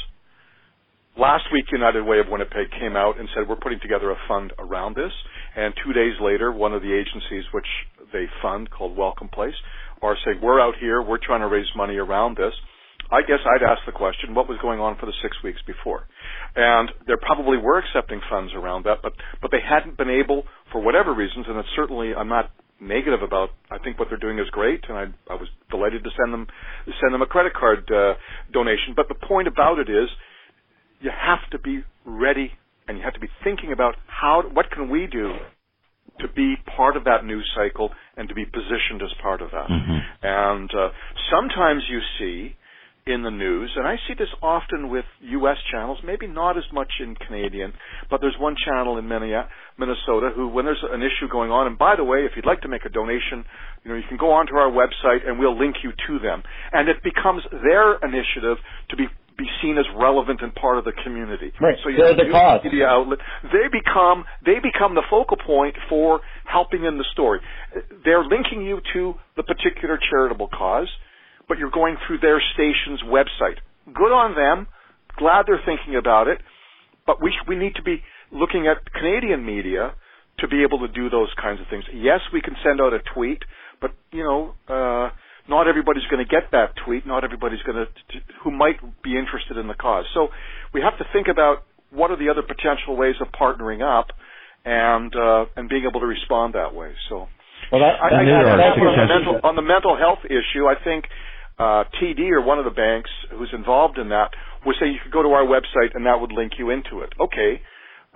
[1.19, 4.53] Last week, United Way of Winnipeg came out and said, we're putting together a fund
[4.59, 5.12] around this.
[5.57, 7.66] And two days later, one of the agencies which
[8.12, 9.55] they fund, called Welcome Place,
[10.03, 12.55] are saying, we're out here, we're trying to raise money around this.
[13.11, 16.07] I guess I'd ask the question, what was going on for the six weeks before?
[16.55, 20.81] And there probably were accepting funds around that, but, but they hadn't been able, for
[20.81, 23.51] whatever reasons, and it's certainly, I'm not negative about.
[23.70, 26.46] I think what they're doing is great, and I, I was delighted to send them
[27.01, 28.14] send them a credit card uh,
[28.53, 28.94] donation.
[28.96, 30.09] But the point about it is,
[31.01, 32.53] you have to be ready,
[32.88, 35.35] and you have to be thinking about how what can we do
[36.20, 39.68] to be part of that news cycle and to be positioned as part of that.
[39.68, 39.99] Mm-hmm.
[40.23, 40.88] And uh,
[41.31, 42.57] sometimes you see
[43.12, 45.57] in the news, and I see this often with U.S.
[45.70, 47.73] channels, maybe not as much in Canadian,
[48.11, 51.96] but there's one channel in Minnesota who, when there's an issue going on, and by
[51.96, 53.44] the way, if you'd like to make a donation,
[53.85, 56.42] you know, you can go onto our website and we'll link you to them.
[56.73, 58.59] And it becomes their initiative
[58.90, 59.07] to be
[59.38, 61.51] be seen as relevant and part of the community.
[61.59, 61.75] Right.
[61.83, 62.61] So you They're the cause.
[62.62, 63.20] media outlet.
[63.44, 67.40] They become they become the focal point for helping in the story.
[68.05, 70.88] They're linking you to the particular charitable cause
[71.50, 73.58] but you're going through their station's website.
[73.92, 74.68] Good on them.
[75.18, 76.38] Glad they're thinking about it.
[77.04, 79.92] But we, we need to be looking at Canadian media
[80.38, 81.82] to be able to do those kinds of things.
[81.92, 83.42] Yes, we can send out a tweet,
[83.80, 85.10] but you know, uh,
[85.50, 87.04] not everybody's going to get that tweet.
[87.04, 87.86] Not everybody's going to
[88.44, 90.06] who might be interested in the cause.
[90.14, 90.28] So
[90.72, 94.14] we have to think about what are the other potential ways of partnering up
[94.64, 96.94] and uh, and being able to respond that way.
[97.10, 97.26] So.
[97.70, 101.04] Well, that, I, I, I, on, the mental, on the mental health issue, I think
[101.61, 104.31] uh, TD or one of the banks who's involved in that
[104.64, 107.12] would say you could go to our website and that would link you into it.
[107.20, 107.61] Okay.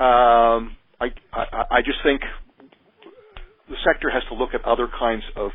[0.00, 2.22] Um, I, I, I just think
[3.68, 5.50] the sector has to look at other kinds of,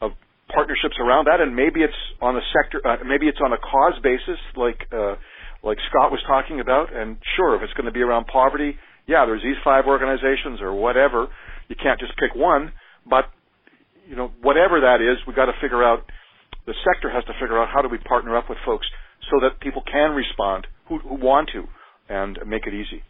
[0.00, 0.10] of
[0.52, 3.98] partnerships around that, and maybe it's on a sector, uh, maybe it's on a cause
[4.02, 5.16] basis, like uh,
[5.62, 6.94] like Scott was talking about.
[6.94, 10.74] And sure, if it's going to be around poverty, yeah, there's these five organizations or
[10.74, 11.28] whatever.
[11.68, 12.72] You can't just pick one,
[13.08, 13.24] but
[14.08, 16.04] you know, whatever that is, we've got to figure out
[16.66, 18.86] the sector has to figure out how do we partner up with folks
[19.30, 21.64] so that people can respond who, who want to
[22.08, 23.02] and make it easy.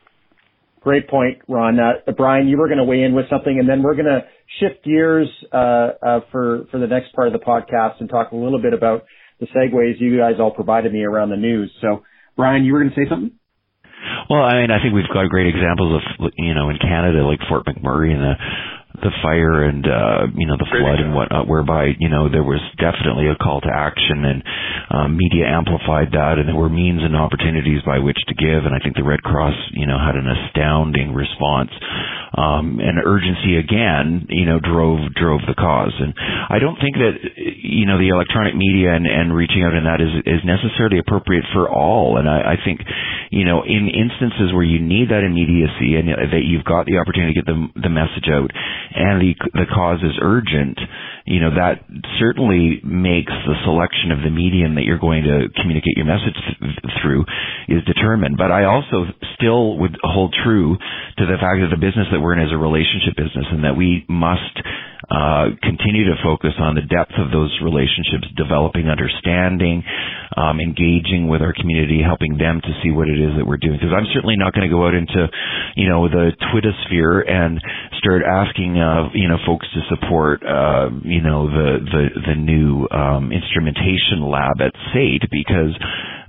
[0.81, 1.79] Great point, Ron.
[1.79, 4.23] Uh, Brian, you were going to weigh in with something, and then we're going to
[4.59, 8.37] shift gears uh, uh, for for the next part of the podcast and talk a
[8.37, 9.05] little bit about
[9.39, 11.71] the segues you guys all provided me around the news.
[11.81, 12.03] So,
[12.37, 13.31] Brian, you were going to say something?
[14.29, 17.39] Well, I mean, I think we've got great examples of you know in Canada, like
[17.49, 18.35] Fort McMurray and the
[19.01, 22.61] the fire and uh you know the flood and whatnot whereby you know there was
[22.77, 24.45] definitely a call to action and
[24.93, 28.69] um, media amplified that and there were means and opportunities by which to give.
[28.69, 31.73] And I think the Red Cross you know had an astounding response.
[32.37, 35.97] Um and urgency again you know drove drove the cause.
[35.97, 36.13] And
[36.53, 37.17] I don't think that
[37.65, 41.49] you know the electronic media and, and reaching out in that is is necessarily appropriate
[41.57, 42.21] for all.
[42.21, 42.85] And I, I think
[43.33, 47.33] you know in instances where you need that immediacy and that you've got the opportunity
[47.33, 48.53] to get the the message out
[48.95, 50.79] and the the cause is urgent,
[51.25, 51.85] you know that
[52.19, 56.95] certainly makes the selection of the medium that you're going to communicate your message th-
[57.03, 57.25] through
[57.69, 58.37] is determined.
[58.37, 59.07] But I also
[59.39, 62.59] still would hold true to the fact that the business that we're in is a
[62.59, 64.59] relationship business, and that we must
[65.13, 69.83] uh, continue to focus on the depth of those relationships, developing understanding,
[70.39, 73.77] um, engaging with our community, helping them to see what it is that we're doing.
[73.77, 75.29] Because I'm certainly not going to go out into,
[75.77, 77.61] you know, the Twitter sphere and
[77.99, 82.88] start asking, uh, you know, folks to support, uh, you know, the the the new
[82.90, 85.77] um, instrumentation lab at SAIT because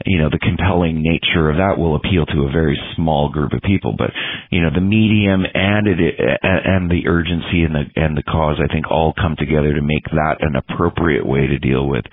[0.06, 3.62] you know, the compelling nature of that will appeal to a very small group of
[3.62, 3.96] people.
[3.98, 4.12] But,
[4.52, 6.00] you know, the medium and it,
[6.44, 10.04] and the urgency and the, and the cause, I think all come together to make
[10.12, 12.06] that an appropriate way to deal with,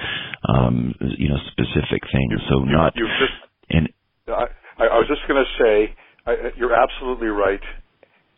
[0.49, 2.41] um, you know, specific things.
[2.49, 3.37] So not, you just,
[3.71, 3.89] and
[4.29, 4.47] I,
[4.79, 5.95] I was just going to say,
[6.27, 7.63] I, you're absolutely right.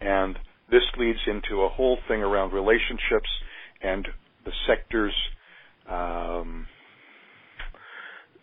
[0.00, 0.36] And
[0.70, 3.28] this leads into a whole thing around relationships
[3.82, 4.08] and
[4.44, 5.14] the sector's
[5.88, 6.66] um,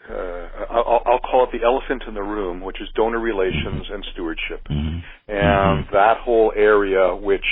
[0.09, 4.03] uh, I'll, I'll call it the elephant in the room, which is donor relations and
[4.13, 4.99] stewardship, mm-hmm.
[5.27, 5.93] and mm-hmm.
[5.93, 7.45] that whole area, which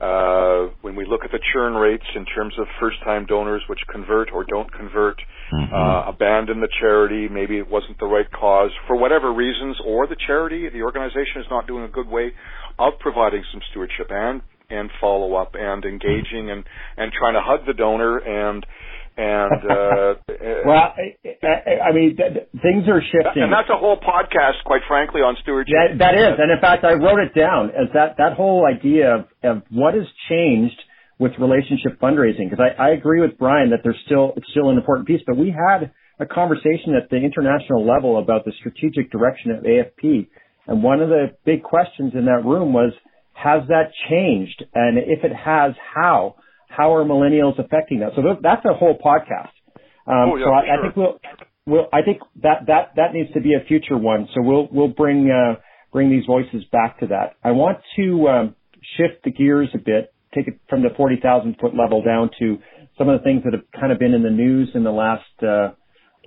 [0.00, 4.32] uh, when we look at the churn rates in terms of first-time donors, which convert
[4.32, 5.18] or don't convert,
[5.52, 5.72] mm-hmm.
[5.72, 10.16] uh, abandon the charity, maybe it wasn't the right cause for whatever reasons, or the
[10.26, 12.32] charity, the organization is not doing a good way
[12.78, 14.40] of providing some stewardship and
[14.72, 16.64] and follow up and engaging and
[16.96, 18.64] and trying to hug the donor and
[19.14, 20.14] And uh,
[20.64, 25.20] well, I, I mean, th- things are shifting, and that's a whole podcast, quite frankly,
[25.20, 25.98] on stewardship.
[25.98, 29.20] That is, and in fact, I wrote it down as that that whole idea of,
[29.44, 30.80] of what has changed
[31.18, 32.48] with relationship fundraising.
[32.48, 35.36] Because I, I agree with Brian that there's still it's still an important piece, but
[35.36, 40.26] we had a conversation at the international level about the strategic direction of AFP,
[40.66, 42.92] and one of the big questions in that room was,
[43.32, 44.64] has that changed?
[44.74, 46.36] And if it has, how?
[46.76, 48.10] how are millennials affecting that?
[48.16, 49.52] So that's a whole podcast.
[50.06, 50.72] Um, oh, yeah, so I, sure.
[50.72, 51.20] I, think we'll,
[51.66, 54.28] we'll, I think that, that, that needs to be a future one.
[54.34, 55.60] So we'll, we'll bring, uh,
[55.92, 57.36] bring these voices back to that.
[57.44, 58.56] I want to, um,
[58.96, 62.58] shift the gears a bit, take it from the 40,000 foot level down to
[62.98, 65.22] some of the things that have kind of been in the news in the last,
[65.42, 65.70] uh,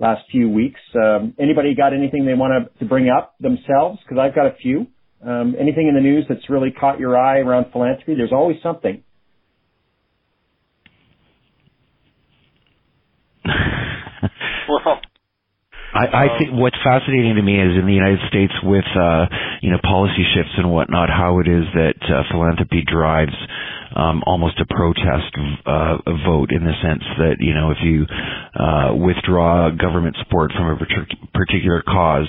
[0.00, 0.80] last few weeks.
[0.94, 3.98] Um, anybody got anything they want to, to bring up themselves?
[4.08, 4.86] Cause I've got a few.
[5.24, 8.14] Um, anything in the news that's really caught your eye around philanthropy?
[8.16, 9.02] There's always something.
[13.46, 15.00] well,
[15.94, 19.26] I, I think what's fascinating to me is in the United States with uh,
[19.62, 23.34] you know policy shifts and whatnot, how it is that uh, philanthropy drives
[23.94, 25.30] um, almost a protest
[25.66, 28.06] uh, vote in the sense that you know if you
[28.58, 30.76] uh, withdraw government support from a
[31.32, 32.26] particular cause,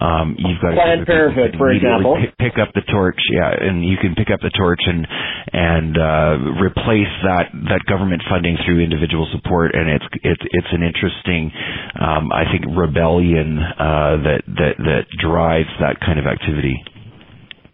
[0.00, 4.14] um, you've got Planned Parenthood, for example, pick up the torch, yeah, and you can
[4.14, 5.06] pick up the torch and
[5.52, 10.82] and uh, replace that that government funding through individual support, and it's it's it's an
[10.82, 11.52] interesting,
[12.00, 16.74] um, I think, rebellion uh, that that that drives that kind of activity.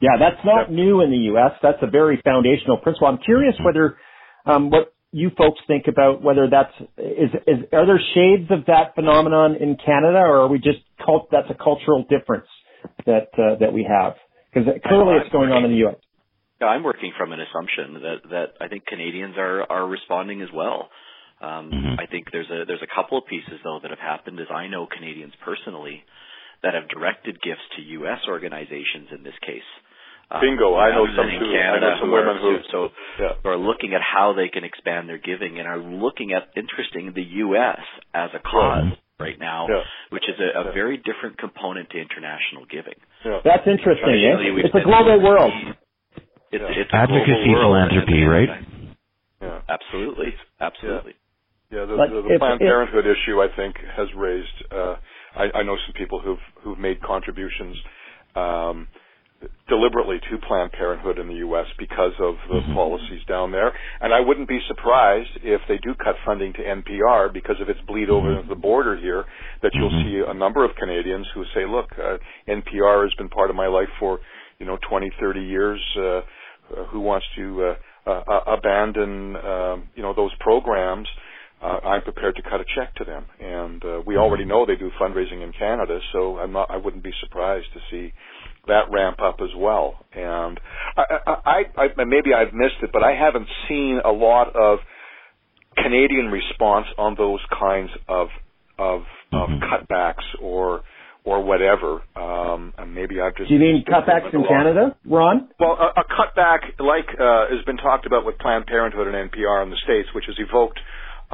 [0.01, 1.53] Yeah, that's not new in the U.S.
[1.63, 3.09] That's a very foundational principle.
[3.09, 3.99] I'm curious whether
[4.47, 8.95] um, what you folks think about whether that's is, is are there shades of that
[8.95, 12.47] phenomenon in Canada, or are we just cult, that's a cultural difference
[13.05, 14.15] that uh, that we have?
[14.53, 15.97] Because clearly it's going on in the U.S.
[16.61, 20.49] Yeah, I'm working from an assumption that that I think Canadians are are responding as
[20.55, 20.89] well.
[21.41, 22.01] Um, mm-hmm.
[22.01, 24.41] I think there's a there's a couple of pieces though that have happened.
[24.41, 26.05] As I know Canadians personally
[26.63, 28.21] that have directed gifts to U.S.
[28.29, 29.67] organizations in this case.
[30.31, 30.77] Um, Bingo.
[30.77, 31.51] I know some too.
[31.51, 33.35] Canada I know some women who so yeah.
[33.45, 37.23] are looking at how they can expand their giving and are looking at interesting the
[37.51, 37.81] U.S.
[38.15, 39.83] as a cause right now, yeah.
[40.11, 42.95] which is a, a very different component to international giving.
[43.25, 43.41] Yeah.
[43.45, 44.15] That's interesting.
[44.15, 44.65] Eh?
[44.65, 45.53] It's a global world.
[46.53, 48.49] It's, it's advocacy philanthropy, right?
[49.43, 49.61] Yeah.
[49.69, 50.35] Absolutely.
[50.61, 51.15] Absolutely.
[51.71, 54.49] Yeah, the, the, the Planned Parenthood issue, I think, has raised.
[54.73, 54.97] Uh,
[55.37, 57.77] I, I know some people who've who've made contributions.
[58.35, 58.89] Um,
[59.69, 61.67] deliberately to Planned Parenthood in the U.S.
[61.79, 62.75] because of the mm-hmm.
[62.75, 63.73] policies down there.
[64.01, 67.81] And I wouldn't be surprised if they do cut funding to NPR because of its
[67.87, 68.49] bleed over mm-hmm.
[68.49, 69.25] the border here,
[69.63, 70.25] that you'll mm-hmm.
[70.25, 72.19] see a number of Canadians who say, look, uh,
[72.49, 74.19] NPR has been part of my life for,
[74.59, 75.81] you know, 20, 30 years.
[75.97, 76.21] Uh,
[76.71, 77.75] uh, who wants to uh,
[78.11, 81.09] uh, uh, abandon, um, you know, those programs?
[81.63, 84.77] Uh, I'm prepared to cut a check to them, and uh, we already know they
[84.77, 86.71] do fundraising in Canada, so I'm not.
[86.71, 88.15] I wouldn't be surprised to see
[88.67, 90.07] that ramp up as well.
[90.15, 90.59] And
[90.97, 91.03] I,
[91.45, 94.79] I, I, maybe I've missed it, but I haven't seen a lot of
[95.77, 98.29] Canadian response on those kinds of
[98.79, 99.03] of,
[99.33, 99.61] mm-hmm.
[99.63, 100.81] cutbacks or
[101.25, 102.01] or whatever.
[102.17, 103.49] Um, and maybe I've just.
[103.49, 105.49] Do you mean cutbacks in Canada, Ron?
[105.59, 109.63] Well, a, a cutback like uh, has been talked about with Planned Parenthood and NPR
[109.63, 110.81] in the states, which has evoked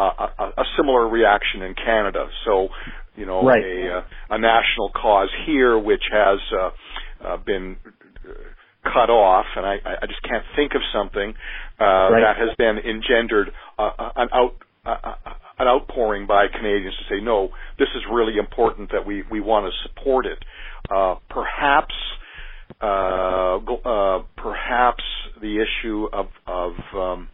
[0.03, 2.26] a, a similar reaction in Canada.
[2.44, 2.68] So,
[3.16, 3.62] you know, right.
[3.62, 6.38] a, uh, a national cause here, which has.
[6.53, 6.70] Uh,
[7.24, 7.76] uh, been
[8.84, 11.34] cut off, and I, I just can't think of something
[11.80, 12.20] uh, right.
[12.20, 15.14] that has then engendered uh, uh an out uh, uh,
[15.59, 19.66] an outpouring by Canadians to say, no, this is really important that we we want
[19.66, 20.38] to support it.
[20.90, 21.94] Uh, perhaps.
[22.80, 25.05] Uh, uh, perhaps
[25.40, 27.28] the issue of of um,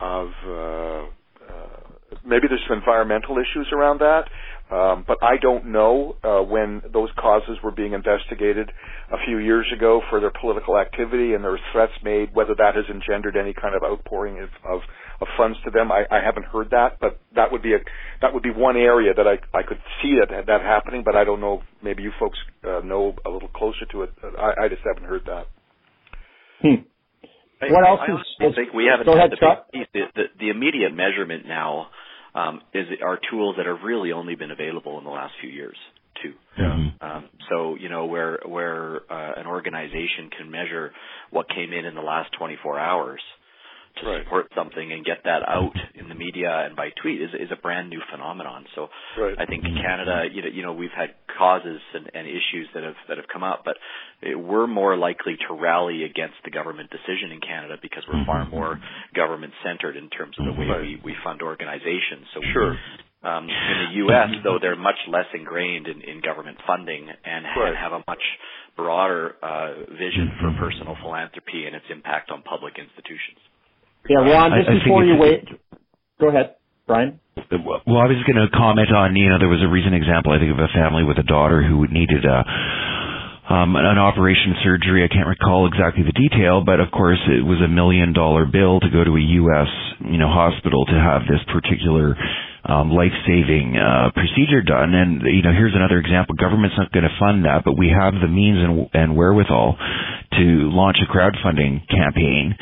[0.00, 1.85] of uh, uh,
[2.24, 4.24] maybe there's some environmental issues around that.
[4.68, 8.72] Um, but I don't know uh, when those causes were being investigated
[9.12, 12.74] a few years ago for their political activity and there were threats made, whether that
[12.74, 14.80] has engendered any kind of outpouring of, of,
[15.20, 15.92] of funds to them.
[15.92, 17.78] I, I haven't heard that, but that would be a
[18.22, 21.02] that would be one area that I I could see that that happening.
[21.04, 21.62] But I don't know.
[21.80, 24.10] Maybe you folks uh, know a little closer to it.
[24.36, 25.46] I, I just haven't heard that.
[26.60, 26.82] Hmm.
[27.60, 28.26] What else is?
[28.40, 29.36] I think we haven't had the,
[29.72, 31.88] big, the, the the immediate measurement now
[32.34, 35.76] um, is are tools that have really only been available in the last few years
[36.22, 36.34] too.
[36.58, 36.90] Yeah.
[37.00, 40.92] Um, so you know where where uh, an organization can measure
[41.30, 43.20] what came in in the last 24 hours
[44.02, 44.24] to right.
[44.24, 47.60] support something and get that out in the media and by tweet is is a
[47.60, 48.64] brand new phenomenon.
[48.74, 48.88] So
[49.18, 49.36] right.
[49.38, 52.82] I think in Canada, you know, you know, we've had causes and, and issues that
[52.82, 53.76] have that have come up, but
[54.22, 58.56] we're more likely to rally against the government decision in Canada because we're far mm-hmm.
[58.56, 58.80] more
[59.14, 60.80] government centered in terms of the way right.
[60.80, 62.26] we, we fund organizations.
[62.34, 62.76] So sure.
[63.26, 67.74] Um, in the U.S., though, they're much less ingrained in, in government funding and right.
[67.74, 68.22] have a much
[68.76, 73.40] broader uh, vision for personal philanthropy and its impact on public institutions.
[74.08, 75.44] Yeah, Ron, just I, before you wait,
[76.20, 77.20] go ahead, Brian.
[77.36, 80.38] Well, I was going to comment on, you know, there was a recent example, I
[80.40, 82.38] think, of a family with a daughter who needed a,
[83.52, 85.04] um, an operation surgery.
[85.04, 88.80] I can't recall exactly the detail, but of course it was a million dollar bill
[88.80, 89.70] to go to a U.S.
[90.02, 92.16] you know hospital to have this particular
[92.66, 94.90] um, life-saving uh, procedure done.
[94.94, 96.34] And you know, here's another example.
[96.34, 100.44] Government's not going to fund that, but we have the means and, and wherewithal to
[100.74, 102.58] launch a crowdfunding campaign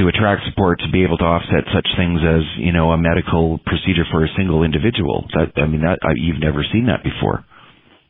[0.00, 3.58] to attract support to be able to offset such things as you know a medical
[3.66, 5.26] procedure for a single individual.
[5.34, 7.44] That I mean, that I, you've never seen that before.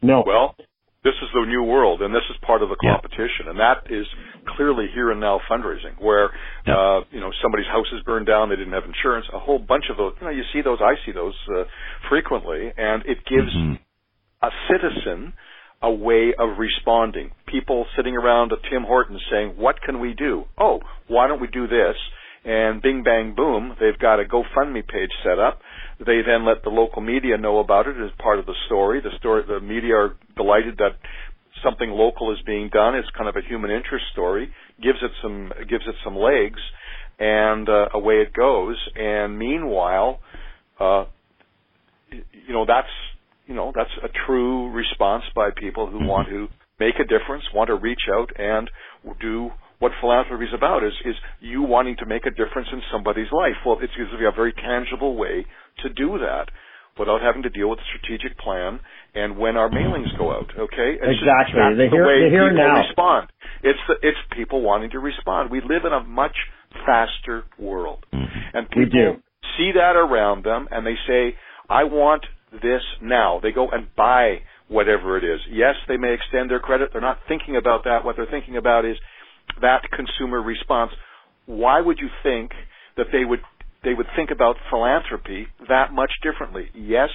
[0.03, 0.24] No.
[0.26, 0.55] Well,
[1.05, 3.51] this is the new world, and this is part of the competition, yeah.
[3.53, 4.07] and that is
[4.57, 6.30] clearly here and now fundraising, where
[6.66, 6.72] yeah.
[6.72, 9.85] uh, you know somebody's house is burned down, they didn't have insurance, a whole bunch
[9.91, 10.14] of those.
[10.20, 11.64] You know, you see those, I see those uh,
[12.09, 13.76] frequently, and it gives mm-hmm.
[14.41, 15.35] a citizen
[15.85, 17.30] a way of responding.
[17.47, 21.49] People sitting around a Tim Hortons saying, "What can we do?" Oh, why don't we
[21.49, 21.97] do this?
[22.45, 25.61] And bing bang boom, they've got a GoFundMe page set up
[25.99, 29.01] they then let the local media know about it as part of the story.
[29.01, 30.99] The story, the media are delighted that
[31.62, 32.95] something local is being done.
[32.95, 34.51] It's kind of a human interest story.
[34.82, 36.61] gives it some gives it some legs,
[37.18, 38.76] and uh, away it goes.
[38.97, 40.20] And meanwhile,
[40.80, 41.05] uh,
[42.11, 42.89] you know that's
[43.47, 46.49] you know that's a true response by people who want to
[46.80, 48.70] make a difference, want to reach out and
[49.20, 53.30] do what philanthropy is about is is you wanting to make a difference in somebody's
[53.32, 53.59] life.
[53.66, 55.47] Well, it's usually a very tangible way
[55.82, 56.49] to do that
[56.99, 58.80] without having to deal with a strategic plan
[59.14, 60.51] and when our mailings go out.
[60.57, 61.59] Okay, it's exactly.
[61.59, 62.80] Just, they hear, the way they hear people now.
[62.80, 63.28] respond.
[63.62, 65.51] It's the, it's people wanting to respond.
[65.51, 66.36] We live in a much
[66.86, 68.57] faster world, mm-hmm.
[68.57, 69.20] and people
[69.59, 71.36] see that around them, and they say,
[71.68, 72.24] "I want
[72.63, 75.41] this now." They go and buy whatever it is.
[75.49, 76.93] Yes, they may extend their credit.
[76.93, 78.05] They're not thinking about that.
[78.05, 78.99] What they're thinking about is
[79.61, 80.93] that consumer response.
[81.47, 82.53] Why would you think
[82.97, 83.41] that they would
[83.83, 86.71] they would think about philanthropy that much differently.
[86.75, 87.11] Yes,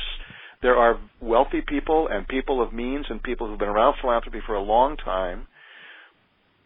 [0.62, 4.54] there are wealthy people and people of means and people who've been around philanthropy for
[4.54, 5.48] a long time.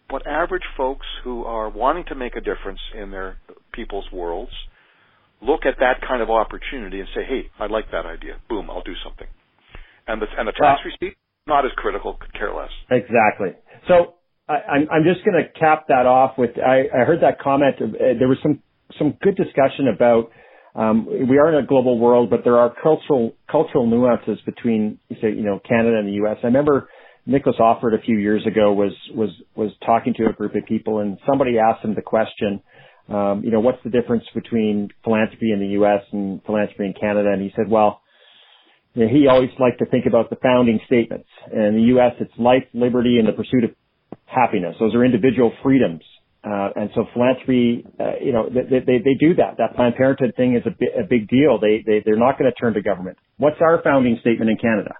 [0.09, 3.37] But average folks who are wanting to make a difference in their
[3.71, 4.51] people's worlds
[5.43, 8.39] look at that kind of opportunity and say, "Hey, I like that idea.
[8.49, 9.27] Boom, I'll do something."
[10.07, 11.17] And the and the tax well, receipt
[11.47, 12.71] not as critical, could care less.
[12.89, 13.49] Exactly.
[13.87, 14.15] So
[14.47, 17.75] I, I'm just going to cap that off with I, I heard that comment.
[17.81, 18.61] Uh, there was some
[18.97, 20.31] some good discussion about
[20.75, 25.31] um, we are in a global world, but there are cultural cultural nuances between say
[25.31, 26.37] you know Canada and the U.S.
[26.43, 26.89] I remember
[27.25, 30.99] Nicholas Offord a few years ago was was was talking to a group of people,
[30.99, 32.61] and somebody asked him the question,
[33.09, 36.01] um, you know, what's the difference between philanthropy in the U.S.
[36.11, 37.29] and philanthropy in Canada?
[37.31, 38.01] And he said, well,
[38.93, 41.27] you know, he always liked to think about the founding statements.
[41.51, 43.71] And in the U.S., it's life, liberty, and the pursuit of
[44.25, 44.75] happiness.
[44.79, 46.03] Those are individual freedoms
[46.43, 49.55] uh, and so philanthropy, uh, you know, they, they, they do that.
[49.59, 51.57] That Planned Parenthood thing is a, bi- a big deal.
[51.57, 53.17] They, they, they're not going to turn to government.
[53.37, 54.95] What's our founding statement in Canada?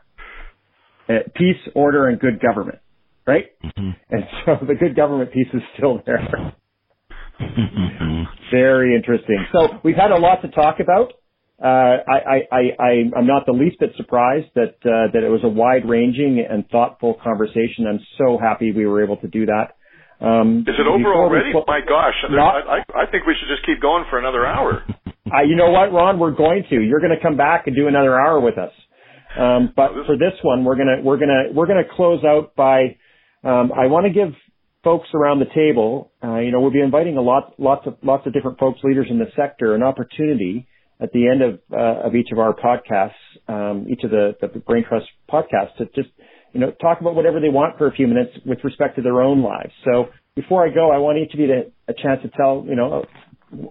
[1.10, 2.80] Uh, peace, order, and good government,
[3.28, 3.48] right?
[3.62, 3.90] Mm-hmm.
[4.10, 6.56] And so the good government piece is still there.
[8.52, 9.46] Very interesting.
[9.52, 11.14] So we've had a lot to talk about.
[11.64, 15.42] Uh, I, I, I, I'm not the least bit surprised that, uh, that it was
[15.44, 17.88] a wide ranging and thoughtful conversation.
[17.88, 19.76] I'm so happy we were able to do that.
[20.20, 21.52] Um, Is it over already?
[21.52, 24.84] Put, My gosh, not, I, I think we should just keep going for another hour.
[25.08, 26.20] uh, you know what, Ron?
[26.20, 26.82] We're going to.
[26.82, 28.72] You're going to come back and do another hour with us.
[29.38, 32.98] Um, but for this one, we're gonna we're gonna we're gonna close out by.
[33.44, 34.34] Um, I want to give
[34.84, 36.12] folks around the table.
[36.24, 39.08] Uh, you know, we'll be inviting a lot lots of lots of different folks, leaders
[39.10, 40.68] in the sector, an opportunity
[41.02, 43.12] at the end of uh, of each of our podcasts,
[43.48, 46.10] um, each of the, the Brain Trust podcasts, to just
[46.54, 49.22] you know, talk about whatever they want for a few minutes with respect to their
[49.22, 49.72] own lives.
[49.86, 50.06] So
[50.36, 53.06] before I go, I want each of you to a chance to tell, you know,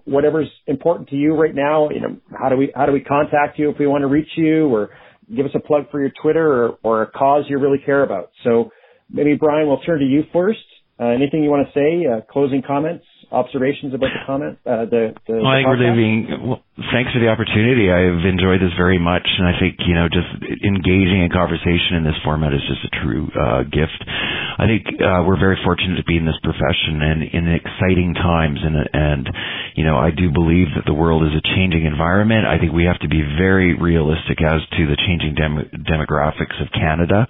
[0.04, 1.90] whatever's important to you right now.
[1.90, 4.30] You know, how do we how do we contact you if we want to reach
[4.36, 4.90] you, or
[5.34, 8.30] give us a plug for your Twitter or, or a cause you really care about.
[8.44, 8.70] So
[9.10, 10.58] maybe Brian, we'll turn to you first.
[11.02, 12.06] Uh, anything you want to say?
[12.06, 13.04] Uh, closing comments?
[13.32, 14.58] observations about the comment?
[14.64, 16.46] Uh, the, the, I think we're leaving.
[16.46, 17.92] Well, thanks for the opportunity.
[17.92, 20.28] I've enjoyed this very much, and I think you know just
[20.64, 24.00] engaging in conversation in this format is just a true uh, gift.
[24.56, 28.56] I think uh, we're very fortunate to be in this profession and in exciting times,
[28.64, 29.28] and and
[29.76, 32.48] you know I do believe that the world is a changing environment.
[32.48, 36.72] I think we have to be very realistic as to the changing dem- demographics of
[36.72, 37.28] Canada.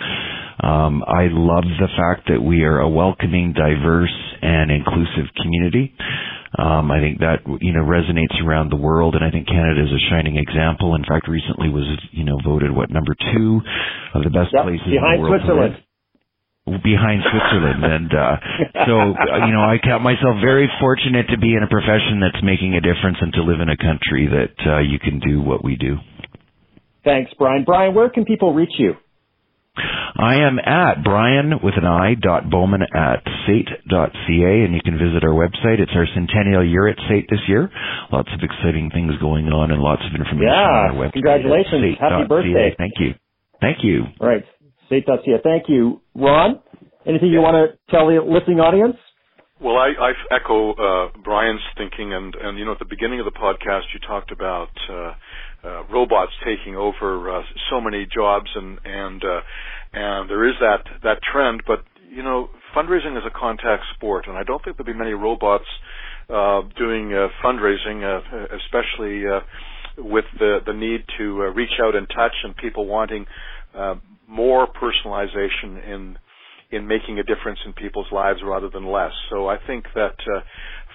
[0.62, 5.90] Um, I love the fact that we are a welcoming, diverse, and inclusive community.
[6.58, 9.88] Um, I think that you know resonates around the world, and I think Canada is
[9.88, 10.94] a shining example.
[10.94, 13.60] In fact, recently was you know voted what number two
[14.12, 15.74] of the best yep, places behind in the world Switzerland.
[16.62, 18.36] Behind Switzerland, and uh,
[18.84, 18.94] so
[19.48, 22.84] you know I count myself very fortunate to be in a profession that's making a
[22.84, 25.96] difference and to live in a country that uh, you can do what we do.
[27.02, 27.64] Thanks, Brian.
[27.64, 28.94] Brian, where can people reach you?
[30.16, 35.24] I am at Brian with an I dot Bowman at SAIT.ca and you can visit
[35.24, 35.80] our website.
[35.80, 37.70] It's our centennial year at SAIT this year.
[38.12, 41.12] Lots of exciting things going on and lots of information yeah, on our website.
[41.12, 41.96] Congratulations.
[41.98, 42.74] Happy birthday.
[42.76, 43.14] Thank you.
[43.60, 44.04] Thank you.
[44.20, 44.44] All right.
[44.88, 45.40] SAIT.ca.
[45.42, 46.02] Thank you.
[46.14, 46.60] Ron,
[47.06, 48.96] anything you want to tell the listening audience?
[49.62, 53.26] Well, I, I echo uh, Brian's thinking, and, and you know, at the beginning of
[53.26, 55.14] the podcast, you talked about uh,
[55.62, 59.40] uh, robots taking over uh, so many jobs, and and uh,
[59.92, 61.62] and there is that that trend.
[61.66, 65.12] But you know, fundraising is a contact sport, and I don't think there'll be many
[65.12, 65.66] robots
[66.28, 69.40] uh, doing uh, fundraising, uh, especially uh,
[69.98, 73.26] with the the need to uh, reach out and touch, and people wanting
[73.74, 73.94] uh,
[74.28, 76.18] more personalization in
[76.70, 79.12] in making a difference in people's lives rather than less.
[79.30, 80.40] So I think that uh,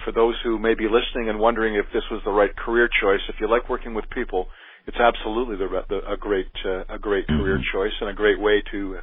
[0.04, 3.20] for those who may be listening and wondering if this was the right career choice,
[3.28, 4.48] if you like working with people,
[4.86, 7.42] it's absolutely the, the, a great uh, a great mm-hmm.
[7.42, 8.98] career choice and a great way to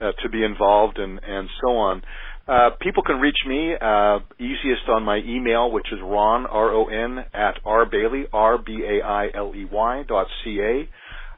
[0.00, 2.02] uh, to be involved and and so on.
[2.46, 6.86] Uh, people can reach me uh, easiest on my email, which is ron r o
[6.86, 10.88] n at r bailey r b a i l e y dot c a.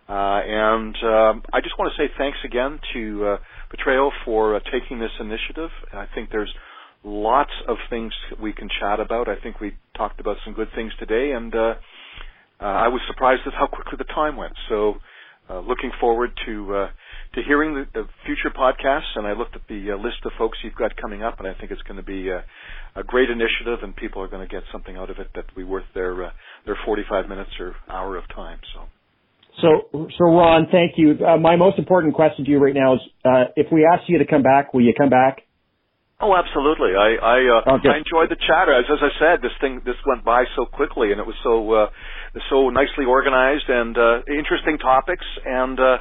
[0.08, 3.36] Uh, and um, I just want to say thanks again to uh,
[3.74, 5.70] Vitreo for uh, taking this initiative.
[5.92, 6.52] I think there's
[7.02, 9.28] lots of things we can chat about.
[9.28, 11.74] I think we talked about some good things today, and uh,
[12.60, 14.54] uh, I was surprised at how quickly the time went.
[14.68, 14.94] So,
[15.48, 16.88] uh, looking forward to uh,
[17.34, 19.14] to hearing the, the, future podcasts.
[19.14, 21.54] And I looked at the uh, list of folks you've got coming up, and I
[21.54, 22.44] think it's going to be a,
[22.96, 25.62] a great initiative, and people are going to get something out of it that will
[25.62, 26.30] be worth their uh,
[26.64, 28.58] their 45 minutes or hour of time.
[28.74, 28.80] So.
[29.62, 31.16] So, so Ron, thank you.
[31.24, 33.00] Uh, my most important question to you right now is,
[33.56, 35.45] if we ask you to come back, will you come back?
[36.18, 36.96] Oh, absolutely.
[36.96, 37.88] I I, uh, okay.
[37.92, 38.72] I enjoyed the chatter.
[38.72, 41.72] As, as I said, this thing this went by so quickly, and it was so
[41.72, 41.88] uh,
[42.48, 45.98] so nicely organized and uh, interesting topics, and uh,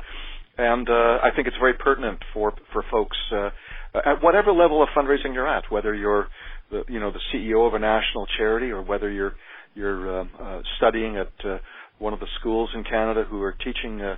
[0.57, 3.49] and uh, I think it's very pertinent for for folks uh,
[3.93, 6.27] at whatever level of fundraising you're at, whether you're
[6.71, 9.33] the you know the CEO of a national charity or whether you're
[9.73, 11.57] you're uh, uh, studying at uh,
[11.99, 14.15] one of the schools in Canada who are teaching uh,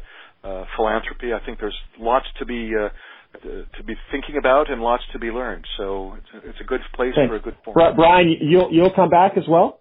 [0.47, 1.33] uh, philanthropy.
[1.33, 2.89] I think there's lots to be uh,
[3.43, 5.65] to be thinking about and lots to be learned.
[5.77, 7.29] So it's a, it's a good place Thanks.
[7.29, 7.95] for a good forum.
[7.95, 9.79] Brian, you'll you'll come back as well.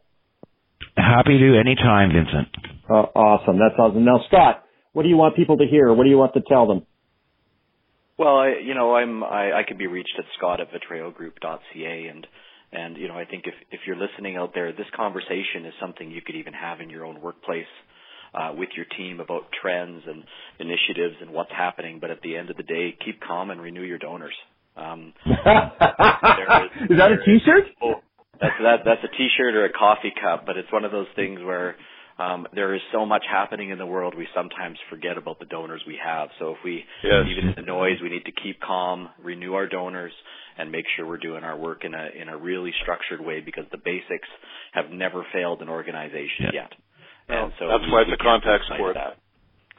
[0.96, 2.48] Happy to anytime, Vincent.
[2.88, 4.04] Uh, awesome, that's awesome.
[4.04, 5.92] Now, Scott, what do you want people to hear?
[5.92, 6.86] What do you want to tell them?
[8.18, 12.26] Well, I, you know, I'm I, I can be reached at scott at vitreogroup.ca and
[12.72, 16.10] and you know, I think if if you're listening out there, this conversation is something
[16.10, 17.70] you could even have in your own workplace
[18.36, 20.24] uh, with your team about trends and
[20.58, 21.98] initiatives and what's happening.
[22.00, 24.34] But at the end of the day, keep calm and renew your donors.
[24.76, 25.32] Um, is,
[26.90, 27.64] is that a T-shirt?
[27.82, 27.94] Oh,
[28.40, 28.76] that's that.
[28.84, 30.44] That's a T-shirt or a coffee cup.
[30.44, 31.76] But it's one of those things where
[32.18, 35.82] um, there is so much happening in the world, we sometimes forget about the donors
[35.86, 36.28] we have.
[36.38, 37.24] So if we, yes.
[37.30, 40.12] even in the noise, we need to keep calm, renew our donors,
[40.58, 43.64] and make sure we're doing our work in a in a really structured way because
[43.70, 44.28] the basics
[44.72, 46.62] have never failed an organization yeah.
[46.62, 46.72] yet.
[47.28, 48.94] And so that's why it's a contact sport.
[48.94, 49.18] That.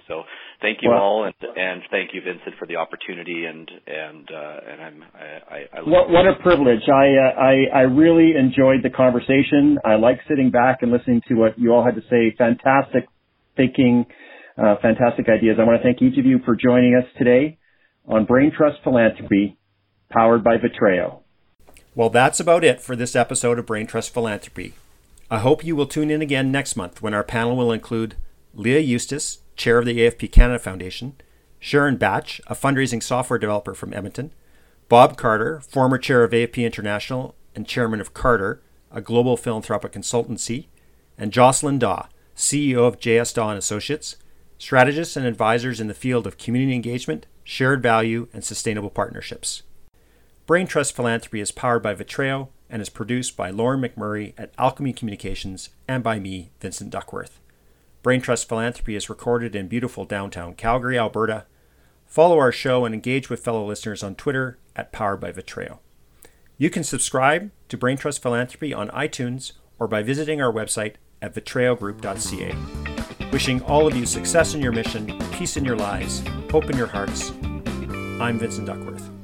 [0.08, 0.24] So
[0.62, 3.46] thank you well, all, and and thank you, Vincent, for the opportunity.
[3.46, 6.84] And and uh, and I'm I, I, I what what a privilege.
[6.88, 9.78] I uh, I I really enjoyed the conversation.
[9.86, 12.36] I like sitting back and listening to what you all had to say.
[12.38, 13.08] Fantastic
[13.56, 14.06] thinking,
[14.58, 15.58] uh, fantastic ideas.
[15.60, 17.58] I want to thank each of you for joining us today
[18.08, 19.58] on Brain Trust Philanthropy,
[20.10, 21.20] powered by Vitreo.
[21.96, 24.74] Well, that's about it for this episode of Brain Trust Philanthropy.
[25.30, 28.16] I hope you will tune in again next month when our panel will include
[28.54, 31.16] Leah Eustace, chair of the AFP Canada Foundation,
[31.60, 34.34] Sharon Batch, a fundraising software developer from Edmonton,
[34.88, 40.68] Bob Carter, former chair of AFP International and chairman of Carter, a global philanthropic consultancy,
[41.18, 44.16] and Jocelyn Daw, CEO of JS Daw and Associates,
[44.58, 49.64] strategists and advisors in the field of community engagement, shared value, and sustainable partnerships.
[50.46, 54.94] Brain Trust Philanthropy is powered by Vitreo and is produced by Lauren McMurray at Alchemy
[54.94, 57.40] Communications and by me, Vincent Duckworth.
[58.04, 61.46] Brain Trust Philanthropy is recorded in beautiful downtown Calgary, Alberta.
[62.06, 65.80] Follow our show and engage with fellow listeners on Twitter at Powered by Vitreo.
[66.58, 71.36] You can subscribe to Brain Trust Philanthropy on iTunes or by visiting our website at
[71.36, 72.56] vitreogroup.ca.
[73.32, 76.88] Wishing all of you success in your mission, peace in your lives, hope in your
[76.88, 77.32] hearts.
[78.20, 79.17] I'm Vincent Duckworth.